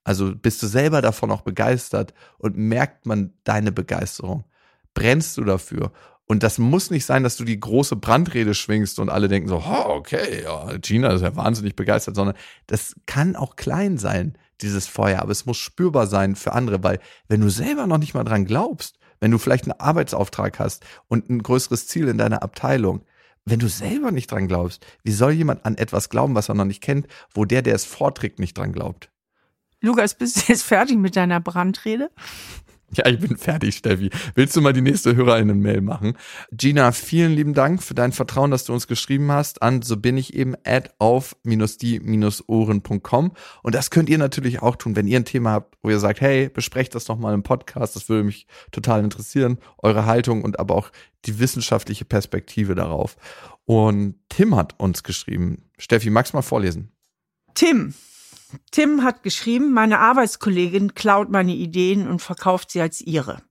Also 0.04 0.36
bist 0.36 0.62
du 0.62 0.68
selber 0.68 1.02
davon 1.02 1.32
auch 1.32 1.42
begeistert 1.42 2.14
und 2.38 2.58
merkt 2.58 3.06
man 3.06 3.34
deine 3.44 3.72
Begeisterung? 3.72 4.46
Brennst 4.94 5.38
du 5.38 5.44
dafür? 5.44 5.92
Und 6.26 6.44
das 6.44 6.58
muss 6.58 6.92
nicht 6.92 7.06
sein, 7.06 7.24
dass 7.24 7.36
du 7.36 7.44
die 7.44 7.60
große 7.60 7.98
Brandrede 7.98 8.54
schwingst 8.54 9.00
und 9.00 9.10
alle 9.10 9.28
denken 9.28 9.50
so, 9.50 9.58
oh, 9.58 9.86
okay, 9.90 10.44
ja, 10.44 10.78
Gina 10.78 11.10
ist 11.10 11.22
ja 11.22 11.36
wahnsinnig 11.36 11.76
begeistert, 11.76 12.16
sondern 12.16 12.38
das 12.68 12.96
kann 13.06 13.36
auch 13.36 13.58
klein 13.58 13.98
sein, 13.98 14.38
dieses 14.62 14.88
Feuer, 14.88 15.20
aber 15.20 15.32
es 15.32 15.46
muss 15.46 15.58
spürbar 15.58 16.08
sein 16.08 16.36
für 16.36 16.54
andere, 16.54 16.84
weil 16.84 17.00
wenn 17.28 17.42
du 17.42 17.50
selber 17.50 17.88
noch 17.88 17.98
nicht 17.98 18.14
mal 18.14 18.24
dran 18.24 18.46
glaubst, 18.46 18.98
wenn 19.20 19.32
du 19.32 19.38
vielleicht 19.38 19.66
einen 19.66 19.80
Arbeitsauftrag 19.80 20.60
hast 20.60 20.86
und 21.08 21.30
ein 21.30 21.44
größeres 21.44 21.88
Ziel 21.88 22.08
in 22.08 22.18
deiner 22.18 22.44
Abteilung, 22.44 23.04
wenn 23.46 23.60
du 23.60 23.68
selber 23.68 24.12
nicht 24.12 24.32
dran 24.32 24.48
glaubst, 24.48 24.86
wie 25.04 25.12
soll 25.12 25.32
jemand 25.32 25.66
an 25.66 25.76
etwas 25.76 26.10
glauben, 26.10 26.36
was 26.36 26.50
er 26.50 26.56
noch 26.56 26.66
nicht 26.66 26.82
kennt, 26.82 27.08
wo 27.34 27.46
der, 27.46 27.62
der 27.62 27.76
es 27.76 27.86
vorträgt, 27.86 28.40
nicht 28.40 28.58
dran 28.58 28.72
glaubt? 28.72 29.10
Lukas, 29.82 30.14
bist 30.14 30.38
du 30.38 30.52
jetzt 30.52 30.64
fertig 30.64 30.98
mit 30.98 31.16
deiner 31.16 31.40
Brandrede? 31.40 32.12
Ja, 32.98 33.08
ich 33.08 33.20
bin 33.20 33.38
fertig, 33.38 33.78
Steffi. 33.78 34.10
Willst 34.36 34.54
du 34.56 34.62
mal 34.62 34.74
die 34.74 34.82
nächste 34.82 35.16
Hörerinnen-Mail 35.16 35.82
machen? 35.82 36.18
Gina, 36.52 36.92
vielen 36.92 37.32
lieben 37.32 37.54
Dank 37.54 37.82
für 37.82 37.94
dein 37.94 38.12
Vertrauen, 38.12 38.52
dass 38.52 38.66
du 38.66 38.74
uns 38.74 38.88
geschrieben 38.88 39.32
hast 39.32 39.62
an 39.62 39.82
so 39.82 39.96
bin 39.96 40.18
ich 40.18 40.34
eben 40.34 40.56
at 40.66 40.94
auf-die-ohren.com. 41.00 43.32
Und 43.64 43.76
das 43.76 43.92
könnt 43.92 44.10
ihr 44.10 44.18
natürlich 44.18 44.62
auch 44.62 44.76
tun, 44.76 44.98
wenn 44.98 45.08
ihr 45.08 45.20
ein 45.20 45.26
Thema 45.26 45.52
habt, 45.52 45.78
wo 45.82 45.90
ihr 45.90 46.00
sagt, 46.00 46.20
hey, 46.20 46.50
besprecht 46.50 46.94
das 46.94 47.06
doch 47.06 47.18
mal 47.18 47.34
im 47.34 47.44
Podcast. 47.44 47.96
Das 47.96 48.10
würde 48.10 48.26
mich 48.26 48.46
total 48.72 49.02
interessieren. 49.04 49.58
Eure 49.78 50.06
Haltung 50.06 50.44
und 50.44 50.60
aber 50.60 50.76
auch 50.76 50.92
die 51.26 51.40
wissenschaftliche 51.40 52.04
Perspektive 52.04 52.76
darauf. 52.76 53.16
Und 53.66 54.16
Tim 54.28 54.56
hat 54.56 54.78
uns 54.80 55.04
geschrieben. 55.04 55.70
Steffi, 55.78 56.10
magst 56.10 56.34
du 56.34 56.38
mal 56.38 56.42
vorlesen? 56.42 56.92
Tim, 57.54 57.94
Tim 58.72 59.04
hat 59.04 59.24
geschrieben, 59.24 59.74
meine 59.74 60.00
Arbeitskollegin 60.00 60.94
klaut 60.94 61.30
meine 61.30 61.54
Ideen 61.54 62.08
und 62.08 62.22
verkauft 62.22 62.72
sie 62.72 62.82
als 62.82 63.02
ihre. 63.02 63.42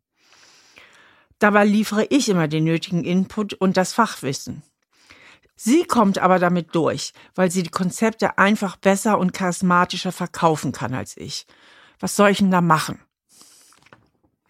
Dabei 1.39 1.65
liefere 1.65 2.07
ich 2.11 2.29
immer 2.29 2.49
den 2.49 2.65
nötigen 2.65 3.05
Input 3.05 3.55
und 3.55 3.77
das 3.77 3.93
Fachwissen. 3.93 4.63
Sie 5.57 5.85
kommt 5.85 6.19
aber 6.19 6.39
damit 6.39 6.75
durch, 6.75 7.13
weil 7.35 7.51
sie 7.51 7.63
die 7.63 7.71
Konzepte 7.71 8.39
einfach 8.39 8.77
besser 8.77 9.19
und 9.19 9.33
charismatischer 9.33 10.13
verkaufen 10.13 10.73
kann 10.73 10.95
als 10.95 11.17
ich. 11.17 11.47
Was 11.99 12.17
soll 12.17 12.31
ich 12.31 12.39
denn 12.39 12.51
da 12.51 12.61
machen? 12.61 12.99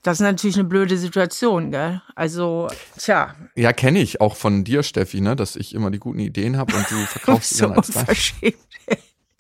Das 0.03 0.19
ist 0.19 0.23
natürlich 0.23 0.57
eine 0.57 0.69
blöde 0.69 0.97
Situation, 0.97 1.73
gell? 1.73 2.01
Also, 2.15 2.69
tja. 2.97 3.35
Ja, 3.55 3.73
kenne 3.73 4.01
ich 4.01 4.21
auch 4.21 4.35
von 4.35 4.65
dir, 4.65 4.83
Steffi, 4.83 5.21
ne, 5.21 5.37
dass 5.37 5.57
ich 5.57 5.75
immer 5.75 5.91
die 5.91 5.99
guten 5.99 6.21
Ideen 6.21 6.57
habe 6.57 6.75
und 6.75 6.91
du 6.91 6.97
verkaufst 7.07 7.51
sie 7.51 7.57
so 7.57 7.67
dann 7.67 7.77
als 7.77 7.89
unverschämt 7.89 8.57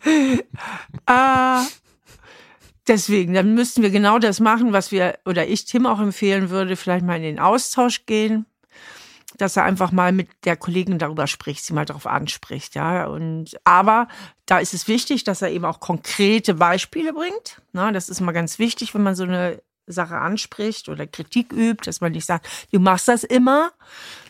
äh, 0.05 0.39
deswegen, 2.89 3.35
dann 3.35 3.55
müssten 3.55 3.83
wir 3.83 3.91
genau 3.91 4.19
das 4.19 4.41
machen, 4.41 4.73
was 4.73 4.93
wir 4.93 5.19
oder 5.25 5.47
ich 5.47 5.65
Tim 5.65 5.87
auch 5.87 6.01
empfehlen 6.01 6.51
würde, 6.51 6.77
vielleicht 6.77 7.05
mal 7.05 7.17
in 7.17 7.23
den 7.23 7.39
Austausch 7.39 8.07
gehen, 8.07 8.47
dass 9.39 9.57
er 9.57 9.65
einfach 9.65 9.93
mal 9.93 10.13
mit 10.13 10.29
der 10.45 10.57
Kollegin 10.57 10.99
darüber 10.99 11.27
spricht, 11.27 11.65
sie 11.65 11.73
mal 11.73 11.87
darauf 11.87 12.07
anspricht, 12.07 12.75
ja. 12.75 13.07
Und 13.07 13.59
aber 13.65 14.09
da 14.47 14.59
ist 14.59 14.75
es 14.75 14.89
wichtig, 14.89 15.25
dass 15.25 15.43
er 15.43 15.51
eben 15.51 15.65
auch 15.65 15.81
konkrete 15.81 16.55
Beispiele 16.55 17.13
bringt. 17.13 17.63
Na, 17.73 17.93
das 17.93 18.09
ist 18.09 18.21
mal 18.21 18.33
ganz 18.33 18.59
wichtig, 18.59 18.95
wenn 18.95 19.03
man 19.03 19.15
so 19.15 19.25
eine 19.25 19.63
Sache 19.87 20.17
anspricht 20.19 20.89
oder 20.89 21.07
Kritik 21.07 21.53
übt, 21.53 21.87
dass 21.87 22.01
man 22.01 22.13
nicht 22.13 22.27
sagt, 22.27 22.47
du 22.73 22.79
machst 22.79 23.09
das 23.09 23.25
immer, 23.25 23.73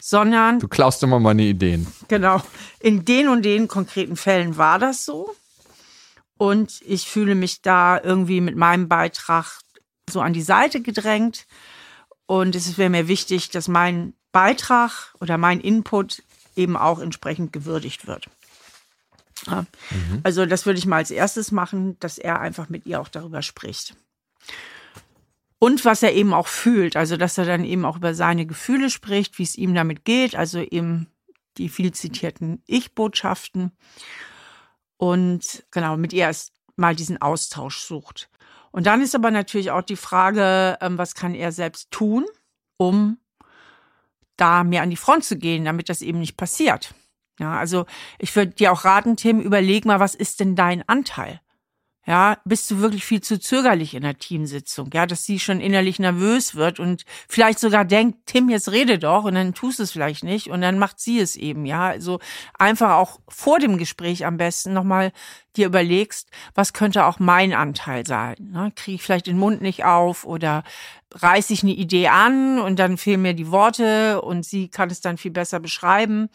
sondern 0.01 0.59
du 0.59 0.69
klaust 0.69 1.03
immer 1.03 1.21
meine 1.21 1.43
Ideen. 1.43 1.87
Genau. 2.09 2.43
In 2.81 3.05
den 3.05 3.29
und 3.29 3.43
den 3.43 3.69
konkreten 3.69 4.17
Fällen 4.17 4.57
war 4.57 4.79
das 4.79 5.05
so. 5.05 5.35
Und 6.41 6.81
ich 6.87 7.07
fühle 7.07 7.35
mich 7.35 7.61
da 7.61 8.01
irgendwie 8.03 8.41
mit 8.41 8.57
meinem 8.57 8.89
Beitrag 8.89 9.61
so 10.09 10.23
an 10.23 10.33
die 10.33 10.41
Seite 10.41 10.81
gedrängt. 10.81 11.47
Und 12.25 12.55
es 12.55 12.79
wäre 12.79 12.89
mir 12.89 13.09
wichtig, 13.09 13.51
dass 13.51 13.69
mein 13.69 14.15
Beitrag 14.33 15.15
oder 15.21 15.37
mein 15.37 15.61
Input 15.61 16.23
eben 16.57 16.79
auch 16.79 16.99
entsprechend 16.99 17.53
gewürdigt 17.53 18.07
wird. 18.07 18.31
Ja. 19.49 19.67
Mhm. 19.91 20.21
Also 20.23 20.47
das 20.47 20.65
würde 20.65 20.79
ich 20.79 20.87
mal 20.87 20.97
als 20.97 21.11
erstes 21.11 21.53
machen, 21.53 21.99
dass 22.01 22.17
er 22.17 22.41
einfach 22.41 22.71
mit 22.71 22.87
ihr 22.87 23.03
auch 23.03 23.09
darüber 23.09 23.43
spricht. 23.43 23.95
Und 25.59 25.85
was 25.85 26.03
er 26.03 26.15
eben 26.15 26.33
auch 26.33 26.49
fühlt, 26.49 26.97
also 26.97 27.19
dass 27.19 27.37
er 27.37 27.45
dann 27.45 27.65
eben 27.65 27.85
auch 27.85 27.99
über 27.99 28.15
seine 28.15 28.47
Gefühle 28.47 28.89
spricht, 28.89 29.39
wie 29.39 29.43
es 29.43 29.57
ihm 29.57 29.75
damit 29.75 30.07
geht, 30.07 30.37
also 30.37 30.59
eben 30.61 31.07
die 31.59 31.69
viel 31.69 31.93
zitierten 31.93 32.63
Ich-Botschaften 32.67 33.73
und 35.01 35.65
genau 35.71 35.97
mit 35.97 36.13
ihr 36.13 36.25
erst 36.25 36.53
mal 36.77 36.95
diesen 36.95 37.23
Austausch 37.23 37.79
sucht. 37.79 38.29
Und 38.71 38.87
dann 38.87 39.01
ist 39.01 39.15
aber 39.15 39.31
natürlich 39.31 39.71
auch 39.71 39.81
die 39.81 39.97
Frage, 39.97 40.77
ähm, 40.83 40.99
was 40.99 41.15
kann 41.15 41.35
er 41.35 41.53
selbst 41.53 41.91
tun, 41.91 42.27
um 42.77 43.17
da 44.37 44.63
mehr 44.63 44.83
an 44.83 44.91
die 44.91 44.97
Front 44.97 45.25
zu 45.25 45.39
gehen, 45.39 45.65
damit 45.65 45.89
das 45.89 46.03
eben 46.03 46.19
nicht 46.19 46.37
passiert. 46.37 46.95
Ja, 47.39 47.59
also 47.59 47.87
ich 48.19 48.37
würde 48.37 48.53
dir 48.53 48.73
auch 48.73 48.85
raten, 48.85 49.17
Tim, 49.17 49.41
überleg 49.41 49.87
mal, 49.87 50.01
was 50.01 50.15
ist 50.15 50.39
denn 50.39 50.55
dein 50.55 50.87
Anteil? 50.87 51.41
Ja, 52.11 52.39
bist 52.45 52.69
du 52.69 52.81
wirklich 52.81 53.05
viel 53.05 53.21
zu 53.21 53.39
zögerlich 53.39 53.95
in 53.95 54.03
der 54.03 54.19
Teamsitzung, 54.19 54.91
ja, 54.93 55.07
dass 55.07 55.23
sie 55.23 55.39
schon 55.39 55.61
innerlich 55.61 56.01
nervös 56.01 56.57
wird 56.57 56.81
und 56.81 57.05
vielleicht 57.29 57.61
sogar 57.61 57.85
denkt, 57.85 58.27
Tim, 58.27 58.49
jetzt 58.51 58.73
rede 58.73 58.99
doch 58.99 59.23
und 59.23 59.37
dann 59.37 59.55
tust 59.55 59.79
du 59.79 59.85
es 59.85 59.93
vielleicht 59.93 60.25
nicht 60.25 60.51
und 60.51 60.61
dann 60.61 60.81
macht 60.81 60.99
sie 60.99 61.21
es 61.21 61.37
eben, 61.37 61.67
ja, 61.67 61.87
also 61.87 62.19
einfach 62.59 62.97
auch 62.97 63.21
vor 63.29 63.61
dem 63.61 63.79
Gespräch 63.79 64.27
am 64.27 64.39
besten 64.39 64.73
nochmal 64.73 65.13
dir 65.55 65.67
überlegst, 65.67 66.29
was 66.53 66.73
könnte 66.73 67.05
auch 67.05 67.21
mein 67.21 67.53
Anteil 67.53 68.05
sein, 68.05 68.35
ne? 68.41 68.73
kriege 68.75 68.97
ich 68.97 69.03
vielleicht 69.03 69.29
den 69.29 69.39
Mund 69.39 69.63
nicht 69.63 69.85
auf 69.85 70.25
oder 70.25 70.65
reiße 71.15 71.53
ich 71.53 71.63
eine 71.63 71.75
Idee 71.75 72.09
an 72.09 72.59
und 72.59 72.81
dann 72.81 72.99
fehlen 72.99 73.23
mir 73.23 73.35
die 73.35 73.53
Worte 73.53 74.21
und 74.21 74.45
sie 74.45 74.67
kann 74.67 74.91
es 74.91 75.01
dann 75.01 75.17
viel 75.17 75.31
besser 75.31 75.61
beschreiben. 75.61 76.29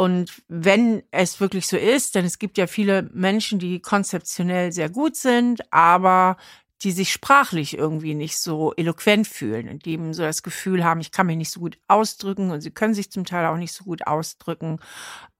Und 0.00 0.40
wenn 0.48 1.02
es 1.10 1.40
wirklich 1.40 1.66
so 1.66 1.76
ist, 1.76 2.14
denn 2.14 2.24
es 2.24 2.38
gibt 2.38 2.56
ja 2.56 2.66
viele 2.66 3.10
Menschen, 3.12 3.58
die 3.58 3.80
konzeptionell 3.80 4.72
sehr 4.72 4.88
gut 4.88 5.14
sind, 5.14 5.70
aber 5.70 6.38
die 6.80 6.92
sich 6.92 7.12
sprachlich 7.12 7.76
irgendwie 7.76 8.14
nicht 8.14 8.38
so 8.38 8.72
eloquent 8.76 9.26
fühlen 9.26 9.68
und 9.68 9.84
die 9.84 9.92
eben 9.92 10.14
so 10.14 10.22
das 10.22 10.42
Gefühl 10.42 10.84
haben, 10.84 11.02
ich 11.02 11.12
kann 11.12 11.26
mich 11.26 11.36
nicht 11.36 11.50
so 11.50 11.60
gut 11.60 11.76
ausdrücken 11.86 12.50
und 12.50 12.62
sie 12.62 12.70
können 12.70 12.94
sich 12.94 13.12
zum 13.12 13.26
Teil 13.26 13.44
auch 13.44 13.58
nicht 13.58 13.74
so 13.74 13.84
gut 13.84 14.06
ausdrücken. 14.06 14.78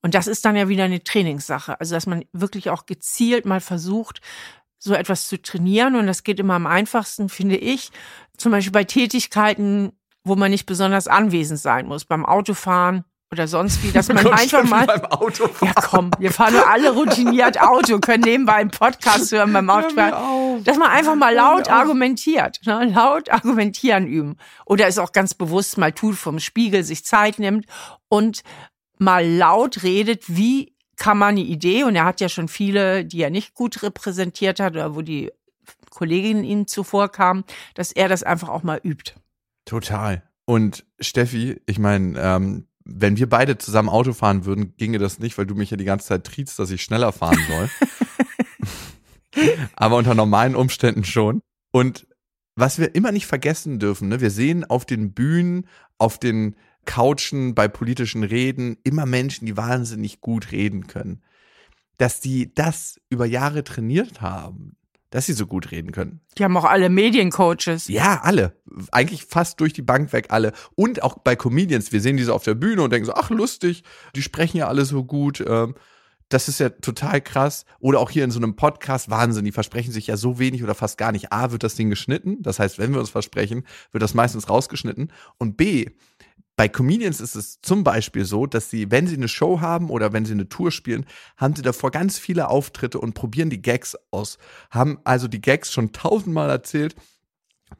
Und 0.03 0.13
das 0.15 0.27
ist 0.27 0.45
dann 0.45 0.57
ja 0.57 0.69
wieder 0.69 0.85
eine 0.85 1.03
Trainingssache. 1.03 1.81
Also, 1.81 1.95
dass 1.95 2.07
man 2.07 2.27
wirklich 2.35 2.69
auch 2.69 2.85
gezielt 2.85 3.47
mal 3.47 3.63
versucht, 3.63 4.21
so 4.79 4.93
etwas 4.93 5.27
zu 5.27 5.41
trainieren. 5.41 5.97
Und 5.97 6.07
das 6.07 6.23
geht 6.23 6.39
immer 6.39 6.57
am 6.57 6.67
einfachsten, 6.67 7.31
finde 7.31 7.57
ich. 7.57 7.93
Zum 8.37 8.53
Beispiel 8.53 8.73
bei 8.73 8.85
Tätigkeiten, 8.85 9.93
wo 10.23 10.37
man 10.37 10.51
nicht 10.51 10.67
besonders 10.67 11.09
anwesend 11.09 11.61
sein 11.61 11.87
muss. 11.87 12.05
Beim 12.05 12.27
Autofahren 12.27 13.07
oder 13.33 13.47
sonst 13.47 13.83
wie, 13.83 13.93
dass 13.93 14.09
man 14.13 14.27
einfach 14.27 14.65
mal. 14.65 14.87
Ja, 15.63 15.73
komm, 15.75 16.11
wir 16.19 16.33
fahren 16.33 16.55
nur 16.55 16.69
alle 16.69 16.91
routiniert 16.91 17.61
Auto, 17.61 17.99
können 17.99 18.25
nebenbei 18.25 18.55
einen 18.55 18.71
Podcast 18.71 19.33
hören 19.33 19.53
beim 19.53 19.71
Autofahren. 19.71 20.65
Dass 20.65 20.77
man 20.77 20.91
einfach 20.91 21.15
mal 21.15 21.35
laut 21.35 21.71
argumentiert, 21.71 22.61
ne? 22.67 22.91
laut 22.95 23.31
argumentieren 23.31 24.07
üben. 24.07 24.37
Oder 24.67 24.87
es 24.87 24.99
auch 24.99 25.13
ganz 25.13 25.35
bewusst 25.35 25.79
mal 25.79 25.93
tut, 25.93 26.17
vom 26.17 26.41
Spiegel 26.41 26.83
sich 26.83 27.05
Zeit 27.05 27.39
nimmt 27.39 27.67
und 28.09 28.43
mal 28.99 29.27
laut 29.27 29.83
redet, 29.83 30.25
wie 30.29 30.75
kann 30.97 31.17
man 31.17 31.31
eine 31.31 31.41
Idee, 31.41 31.85
und 31.85 31.97
er 31.97 32.05
hat 32.05 32.21
ja 32.21 32.29
schon 32.29 32.49
viele, 32.49 33.07
die 33.07 33.23
er 33.23 33.31
nicht 33.31 33.55
gut 33.55 33.83
repräsentiert 33.83 34.61
hat 34.61 34.75
oder 34.75 34.95
wo 34.95 35.01
die 35.01 35.33
Kolleginnen 35.89 36.45
ihm 36.45 36.67
zuvor 36.67 37.11
kamen, 37.11 37.45
dass 37.75 37.91
er 37.91 38.09
das 38.09 38.23
einfach 38.23 38.51
auch 38.51 38.63
mal 38.63 38.81
übt. 38.85 39.15
Total. 39.65 40.23
Und 40.45 40.85
Steffi, 41.01 41.63
ich 41.65 41.79
meine, 41.79 42.21
ähm, 42.21 42.67
wenn 42.93 43.17
wir 43.17 43.29
beide 43.29 43.59
zusammen 43.59 43.89
Auto 43.89 44.13
fahren 44.13 44.45
würden, 44.45 44.75
ginge 44.77 44.99
das 44.99 45.19
nicht, 45.19 45.39
weil 45.39 45.47
du 45.47 45.55
mich 45.55 45.71
ja 45.71 45.77
die 45.77 45.85
ganze 45.85 46.09
Zeit 46.09 46.25
triebst, 46.25 46.59
dass 46.59 46.71
ich 46.71 46.83
schneller 46.83 47.13
fahren 47.13 47.39
soll. 47.49 47.71
Aber 49.75 49.97
unter 49.97 50.15
normalen 50.15 50.57
Umständen 50.57 51.05
schon. 51.05 51.41
Und 51.71 52.07
was 52.57 52.79
wir 52.79 52.95
immer 52.95 53.13
nicht 53.13 53.27
vergessen 53.27 53.79
dürfen, 53.79 54.09
ne, 54.09 54.21
wir 54.21 54.31
sehen 54.31 54.65
auf 54.65 54.85
den 54.85 55.13
Bühnen, 55.13 55.67
auf 55.99 56.19
den 56.19 56.57
Couchen, 56.85 57.55
bei 57.55 57.69
politischen 57.69 58.25
Reden 58.25 58.77
immer 58.83 59.07
Menschen, 59.07 59.47
die 59.47 59.57
wahnsinnig 59.57 60.21
gut 60.21 60.51
reden 60.51 60.87
können. 60.87 61.23
Dass 61.97 62.21
die 62.21 62.53
das 62.55 63.01
über 63.09 63.27
Jahre 63.27 63.63
trainiert 63.63 64.21
haben, 64.21 64.77
dass 65.11 65.27
sie 65.27 65.33
so 65.33 65.47
gut 65.47 65.71
reden 65.71 65.93
können. 65.93 66.21
Die 66.39 66.45
haben 66.45 66.57
auch 66.57 66.65
alle 66.65 66.89
Mediencoaches. 66.89 67.89
Ja, 67.89 68.21
alle. 68.23 68.57
Eigentlich 68.93 69.25
fast 69.25 69.61
durch 69.61 69.73
die 69.73 69.83
Bank 69.83 70.13
weg 70.13 70.27
alle. 70.31 70.53
Und 70.77 71.03
auch 71.03 71.19
bei 71.19 71.37
Comedians. 71.37 71.93
Wir 71.93 72.01
sehen 72.01 72.17
diese 72.17 72.33
auf 72.33 72.45
der 72.45 72.55
Bühne 72.55 72.83
und 72.83 72.93
denken 72.93 73.07
so, 73.07 73.15
ach 73.15 73.31
lustig, 73.31 73.83
die 74.15 74.23
sprechen 74.23 74.57
ja 74.57 74.69
alle 74.69 74.85
so 74.85 75.05
gut. 75.05 75.45
Ähm, 75.47 75.75
das 76.29 76.47
ist 76.47 76.61
ja 76.61 76.69
total 76.69 77.21
krass. 77.21 77.65
Oder 77.81 77.99
auch 77.99 78.11
hier 78.11 78.23
in 78.23 78.31
so 78.31 78.39
einem 78.39 78.55
Podcast, 78.55 79.11
Wahnsinn, 79.11 79.45
die 79.45 79.53
versprechen 79.53 79.93
sich 79.93 80.07
ja 80.07 80.17
so 80.17 80.39
wenig 80.39 80.63
oder 80.63 80.77
fast 80.77 80.97
gar 80.97 81.11
nicht. 81.11 81.33
A, 81.33 81.51
wird 81.51 81.65
das 81.65 81.75
Ding 81.75 81.91
geschnitten. 81.91 82.41
Das 82.41 82.61
heißt, 82.61 82.79
wenn 82.79 82.93
wir 82.93 83.01
uns 83.01 83.11
versprechen, 83.11 83.65
wird 83.91 84.03
das 84.03 84.15
meistens 84.15 84.49
rausgeschnitten. 84.49 85.13
Und 85.39 85.57
B, 85.57 85.87
bei 86.61 86.69
Comedians 86.69 87.23
ist 87.23 87.37
es 87.37 87.63
zum 87.63 87.85
Beispiel 87.85 88.27
so, 88.27 88.45
dass 88.45 88.69
sie, 88.69 88.91
wenn 88.91 89.07
sie 89.07 89.17
eine 89.17 89.29
Show 89.29 89.63
haben 89.63 89.89
oder 89.89 90.13
wenn 90.13 90.27
sie 90.27 90.35
eine 90.35 90.51
Tour 90.51 90.71
spielen, 90.71 91.07
haben 91.39 91.57
sie 91.57 91.63
davor 91.63 91.91
ganz 91.91 92.19
viele 92.19 92.51
Auftritte 92.51 93.01
und 93.01 93.15
probieren 93.15 93.49
die 93.49 93.63
Gags 93.63 93.97
aus. 94.11 94.37
Haben 94.71 94.99
also 95.05 95.27
die 95.27 95.41
Gags 95.41 95.73
schon 95.73 95.93
tausendmal 95.93 96.51
erzählt, 96.51 96.97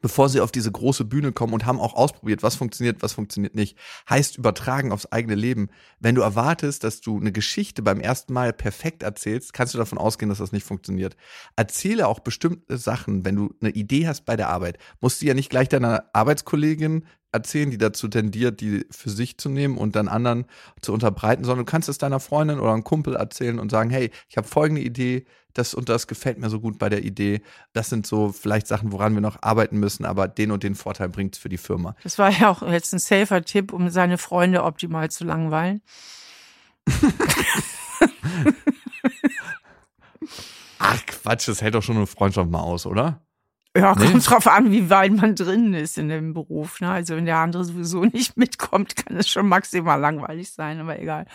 bevor 0.01 0.29
sie 0.29 0.41
auf 0.41 0.51
diese 0.51 0.71
große 0.71 1.05
Bühne 1.05 1.31
kommen 1.31 1.53
und 1.53 1.67
haben 1.67 1.79
auch 1.79 1.93
ausprobiert, 1.93 2.41
was 2.41 2.55
funktioniert, 2.55 3.03
was 3.03 3.13
funktioniert 3.13 3.53
nicht. 3.53 3.77
Heißt 4.09 4.39
übertragen 4.39 4.91
aufs 4.91 5.11
eigene 5.11 5.35
Leben. 5.35 5.69
Wenn 5.99 6.15
du 6.15 6.23
erwartest, 6.23 6.83
dass 6.83 7.01
du 7.01 7.19
eine 7.19 7.31
Geschichte 7.31 7.83
beim 7.83 7.99
ersten 7.99 8.33
Mal 8.33 8.51
perfekt 8.51 9.03
erzählst, 9.03 9.53
kannst 9.53 9.75
du 9.75 9.77
davon 9.77 9.99
ausgehen, 9.99 10.29
dass 10.29 10.39
das 10.39 10.53
nicht 10.53 10.65
funktioniert. 10.65 11.15
Erzähle 11.55 12.07
auch 12.07 12.21
bestimmte 12.21 12.79
Sachen, 12.79 13.25
wenn 13.25 13.35
du 13.35 13.53
eine 13.61 13.69
Idee 13.69 14.07
hast 14.07 14.25
bei 14.25 14.35
der 14.35 14.49
Arbeit. 14.49 14.79
Musst 15.01 15.21
du 15.21 15.27
ja 15.27 15.35
nicht 15.35 15.51
gleich 15.51 15.69
deiner 15.69 16.05
Arbeitskollegin 16.13 17.05
erzählen, 17.31 17.71
die 17.71 17.77
dazu 17.77 18.07
tendiert, 18.07 18.61
die 18.61 18.85
für 18.91 19.09
sich 19.09 19.37
zu 19.37 19.49
nehmen 19.49 19.77
und 19.77 19.95
dann 19.95 20.07
anderen 20.07 20.45
zu 20.81 20.93
unterbreiten, 20.93 21.43
sondern 21.43 21.65
du 21.65 21.71
kannst 21.71 21.89
es 21.89 21.97
deiner 21.97 22.19
Freundin 22.19 22.59
oder 22.59 22.73
einem 22.73 22.83
Kumpel 22.83 23.15
erzählen 23.15 23.59
und 23.59 23.71
sagen, 23.71 23.89
hey, 23.89 24.11
ich 24.29 24.37
habe 24.37 24.47
folgende 24.47 24.81
Idee, 24.81 25.25
das 25.53 25.73
und 25.73 25.89
das 25.89 26.07
gefällt 26.07 26.37
mir 26.37 26.49
so 26.49 26.59
gut 26.59 26.79
bei 26.79 26.89
der 26.89 27.03
Idee. 27.03 27.41
Das 27.73 27.89
sind 27.89 28.07
so 28.07 28.31
vielleicht 28.31 28.67
Sachen, 28.67 28.91
woran 28.91 29.13
wir 29.13 29.21
noch 29.21 29.41
arbeiten 29.41 29.79
müssen, 29.79 30.05
aber 30.05 30.27
den 30.27 30.51
und 30.51 30.63
den 30.63 30.75
Vorteil 30.75 31.09
bringt 31.09 31.35
es 31.35 31.41
für 31.41 31.49
die 31.49 31.57
Firma. 31.57 31.95
Das 32.03 32.17
war 32.17 32.29
ja 32.31 32.49
auch 32.49 32.61
jetzt 32.63 32.93
ein 32.93 32.99
safer 32.99 33.43
Tipp, 33.43 33.73
um 33.73 33.89
seine 33.89 34.17
Freunde 34.17 34.63
optimal 34.63 35.09
zu 35.11 35.25
langweilen. 35.25 35.81
Ach 40.79 41.05
Quatsch, 41.05 41.47
das 41.47 41.61
hält 41.61 41.75
doch 41.75 41.83
schon 41.83 41.97
eine 41.97 42.07
Freundschaft 42.07 42.49
mal 42.49 42.61
aus, 42.61 42.85
oder? 42.85 43.21
Ja, 43.75 43.93
kommt 43.93 44.13
nee. 44.13 44.19
drauf 44.19 44.47
an, 44.47 44.71
wie 44.71 44.89
weit 44.89 45.13
man 45.13 45.35
drin 45.35 45.73
ist 45.73 45.97
in 45.97 46.09
dem 46.09 46.33
Beruf. 46.33 46.81
Ne? 46.81 46.89
Also 46.89 47.15
wenn 47.15 47.25
der 47.25 47.37
andere 47.37 47.63
sowieso 47.63 48.03
nicht 48.05 48.35
mitkommt, 48.35 48.95
kann 48.95 49.15
es 49.15 49.29
schon 49.29 49.47
maximal 49.47 49.99
langweilig 49.99 50.51
sein, 50.51 50.79
aber 50.79 50.99
egal. 50.99 51.25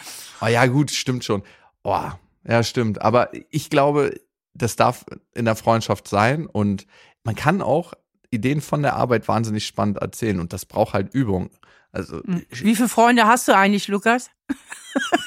Oh 0.40 0.46
ja, 0.46 0.66
gut, 0.66 0.90
stimmt 0.90 1.24
schon. 1.24 1.42
Oh, 1.82 2.10
ja, 2.46 2.62
stimmt. 2.62 3.00
Aber 3.00 3.30
ich 3.50 3.70
glaube, 3.70 4.20
das 4.54 4.76
darf 4.76 5.06
in 5.34 5.46
der 5.46 5.56
Freundschaft 5.56 6.08
sein 6.08 6.46
und 6.46 6.86
man 7.24 7.34
kann 7.34 7.62
auch 7.62 7.94
Ideen 8.30 8.60
von 8.60 8.82
der 8.82 8.96
Arbeit 8.96 9.28
wahnsinnig 9.28 9.66
spannend 9.66 9.98
erzählen 9.98 10.40
und 10.40 10.52
das 10.52 10.66
braucht 10.66 10.94
halt 10.94 11.14
Übung. 11.14 11.50
Also 11.92 12.22
hm. 12.22 12.44
wie 12.50 12.76
viele 12.76 12.88
Freunde 12.88 13.26
hast 13.26 13.48
du 13.48 13.56
eigentlich, 13.56 13.88
Lukas? 13.88 14.30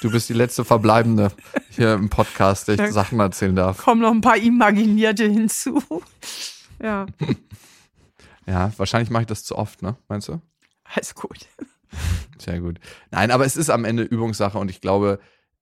Du 0.01 0.11
bist 0.11 0.29
die 0.29 0.33
letzte 0.33 0.63
Verbleibende 0.63 1.31
hier 1.69 1.93
im 1.93 2.09
Podcast, 2.09 2.67
der 2.67 2.79
ich 2.79 2.91
Sachen 2.91 3.19
erzählen 3.19 3.55
darf. 3.55 3.77
Kommen 3.77 4.01
noch 4.01 4.11
ein 4.11 4.21
paar 4.21 4.37
Imaginierte 4.37 5.25
hinzu. 5.25 5.81
Ja. 6.81 7.05
Ja, 8.45 8.71
wahrscheinlich 8.77 9.11
mache 9.11 9.23
ich 9.23 9.27
das 9.27 9.43
zu 9.43 9.55
oft, 9.55 9.83
ne? 9.83 9.95
Meinst 10.07 10.27
du? 10.27 10.41
Alles 10.83 11.13
gut. 11.13 11.45
Sehr 12.39 12.59
gut. 12.59 12.79
Nein, 13.11 13.29
aber 13.29 13.45
es 13.45 13.55
ist 13.55 13.69
am 13.69 13.85
Ende 13.85 14.01
Übungssache 14.01 14.57
und 14.57 14.71
ich 14.71 14.81
glaube, 14.81 15.19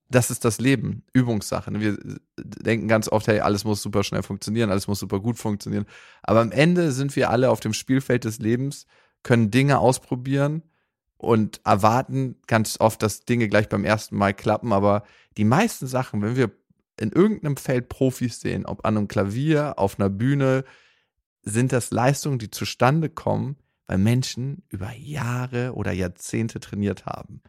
das 0.08 0.30
ist 0.30 0.44
das 0.44 0.58
Leben, 0.58 1.02
Übungssache. 1.12 1.70
Ne? 1.70 1.80
Wir 1.80 1.98
denken 2.38 2.88
ganz 2.88 3.08
oft, 3.08 3.28
hey, 3.28 3.40
alles 3.40 3.64
muss 3.64 3.82
super 3.82 4.04
schnell 4.04 4.22
funktionieren, 4.22 4.70
alles 4.70 4.88
muss 4.88 5.00
super 5.00 5.20
gut 5.20 5.36
funktionieren. 5.36 5.84
Aber 6.22 6.40
am 6.40 6.50
Ende 6.50 6.92
sind 6.92 7.14
wir 7.14 7.28
alle 7.28 7.50
auf 7.50 7.60
dem 7.60 7.74
Spielfeld 7.74 8.24
des 8.24 8.38
Lebens, 8.38 8.86
können 9.22 9.50
Dinge 9.50 9.78
ausprobieren 9.80 10.62
und 11.18 11.60
erwarten 11.64 12.36
ganz 12.46 12.80
oft, 12.80 13.02
dass 13.02 13.26
Dinge 13.26 13.48
gleich 13.48 13.68
beim 13.68 13.84
ersten 13.84 14.16
Mal 14.16 14.32
klappen. 14.32 14.72
Aber 14.72 15.02
die 15.36 15.44
meisten 15.44 15.86
Sachen, 15.86 16.22
wenn 16.22 16.36
wir 16.36 16.52
in 16.98 17.12
irgendeinem 17.12 17.58
Feld 17.58 17.90
Profis 17.90 18.40
sehen, 18.40 18.64
ob 18.64 18.86
an 18.86 18.96
einem 18.96 19.08
Klavier, 19.08 19.78
auf 19.78 19.98
einer 19.98 20.08
Bühne, 20.08 20.64
sind 21.50 21.72
das 21.72 21.90
Leistungen, 21.90 22.38
die 22.38 22.50
zustande 22.50 23.08
kommen, 23.08 23.56
weil 23.86 23.98
Menschen 23.98 24.62
über 24.68 24.92
Jahre 24.92 25.72
oder 25.74 25.92
Jahrzehnte 25.92 26.60
trainiert 26.60 27.06
haben. 27.06 27.42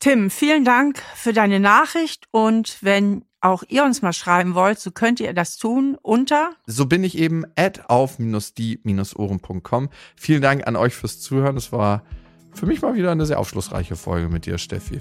Tim, 0.00 0.30
vielen 0.30 0.64
Dank 0.64 1.00
für 1.14 1.32
deine 1.32 1.60
Nachricht 1.60 2.26
und 2.30 2.78
wenn 2.82 3.24
auch 3.40 3.62
ihr 3.68 3.84
uns 3.84 4.02
mal 4.02 4.12
schreiben 4.12 4.54
wollt, 4.54 4.80
so 4.80 4.90
könnt 4.90 5.20
ihr 5.20 5.32
das 5.32 5.56
tun 5.56 5.96
unter. 6.02 6.50
So 6.66 6.86
bin 6.86 7.04
ich 7.04 7.16
eben 7.16 7.44
at 7.56 7.88
auf-die-ohren.com. 7.88 9.88
Vielen 10.16 10.42
Dank 10.42 10.66
an 10.66 10.76
euch 10.76 10.94
fürs 10.94 11.20
Zuhören. 11.20 11.56
Es 11.56 11.70
war 11.70 12.02
für 12.52 12.66
mich 12.66 12.82
mal 12.82 12.94
wieder 12.94 13.12
eine 13.12 13.26
sehr 13.26 13.38
aufschlussreiche 13.38 13.96
Folge 13.96 14.28
mit 14.28 14.46
dir, 14.46 14.58
Steffi. 14.58 15.00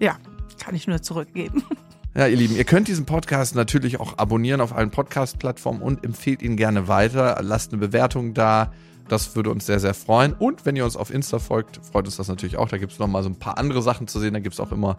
Ja, 0.00 0.18
kann 0.58 0.74
ich 0.74 0.86
nur 0.86 1.00
zurückgeben. 1.00 1.64
Ja, 2.16 2.26
ihr 2.28 2.36
Lieben, 2.38 2.56
ihr 2.56 2.64
könnt 2.64 2.88
diesen 2.88 3.04
Podcast 3.04 3.54
natürlich 3.54 4.00
auch 4.00 4.16
abonnieren 4.16 4.62
auf 4.62 4.74
allen 4.74 4.90
Podcast-Plattformen 4.90 5.82
und 5.82 6.02
empfehlt 6.02 6.40
ihn 6.40 6.56
gerne 6.56 6.88
weiter. 6.88 7.38
Lasst 7.42 7.72
eine 7.72 7.78
Bewertung 7.78 8.32
da. 8.32 8.72
Das 9.06 9.36
würde 9.36 9.50
uns 9.50 9.66
sehr, 9.66 9.80
sehr 9.80 9.92
freuen. 9.92 10.32
Und 10.32 10.64
wenn 10.64 10.76
ihr 10.76 10.86
uns 10.86 10.96
auf 10.96 11.12
Insta 11.12 11.38
folgt, 11.38 11.78
freut 11.84 12.06
uns 12.06 12.16
das 12.16 12.28
natürlich 12.28 12.56
auch. 12.56 12.70
Da 12.70 12.78
gibt 12.78 12.92
es 12.92 12.98
nochmal 12.98 13.22
so 13.22 13.28
ein 13.28 13.38
paar 13.38 13.58
andere 13.58 13.82
Sachen 13.82 14.08
zu 14.08 14.18
sehen. 14.18 14.32
Da 14.32 14.40
gibt 14.40 14.54
es 14.54 14.60
auch 14.60 14.72
immer 14.72 14.96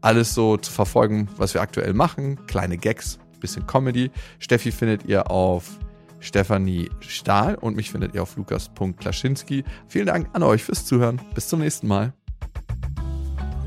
alles 0.00 0.34
so 0.34 0.56
zu 0.56 0.72
verfolgen, 0.72 1.28
was 1.36 1.54
wir 1.54 1.60
aktuell 1.60 1.94
machen. 1.94 2.44
Kleine 2.48 2.78
Gags, 2.78 3.20
bisschen 3.38 3.64
Comedy. 3.68 4.10
Steffi 4.40 4.72
findet 4.72 5.04
ihr 5.04 5.30
auf 5.30 5.78
Stefanie 6.18 6.90
Stahl 6.98 7.54
und 7.54 7.76
mich 7.76 7.92
findet 7.92 8.16
ihr 8.16 8.24
auf 8.24 8.36
lukas.klaschinski. 8.36 9.62
Vielen 9.86 10.06
Dank 10.06 10.30
an 10.32 10.42
euch 10.42 10.64
fürs 10.64 10.84
Zuhören. 10.84 11.20
Bis 11.32 11.46
zum 11.46 11.60
nächsten 11.60 11.86
Mal. 11.86 12.12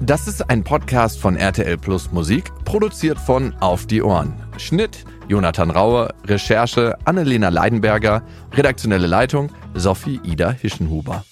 Das 0.02 0.30
ist 0.30 0.50
ein 0.50 0.64
Podcast 0.64 1.20
von 1.20 1.36
RTL 1.36 1.78
Plus 1.78 2.12
Musik, 2.14 2.52
produziert 2.64 3.20
von 3.20 3.54
Auf 3.60 3.86
die 3.86 4.02
Ohren. 4.02 4.34
Schnitt 4.58 5.04
Jonathan 5.28 5.70
Raue, 5.70 6.14
Recherche 6.26 6.98
Annelena 7.04 7.50
Leidenberger, 7.50 8.24
redaktionelle 8.54 9.08
Leitung 9.08 9.52
Sophie 9.74 10.22
Ida 10.24 10.52
Hischenhuber. 10.52 11.26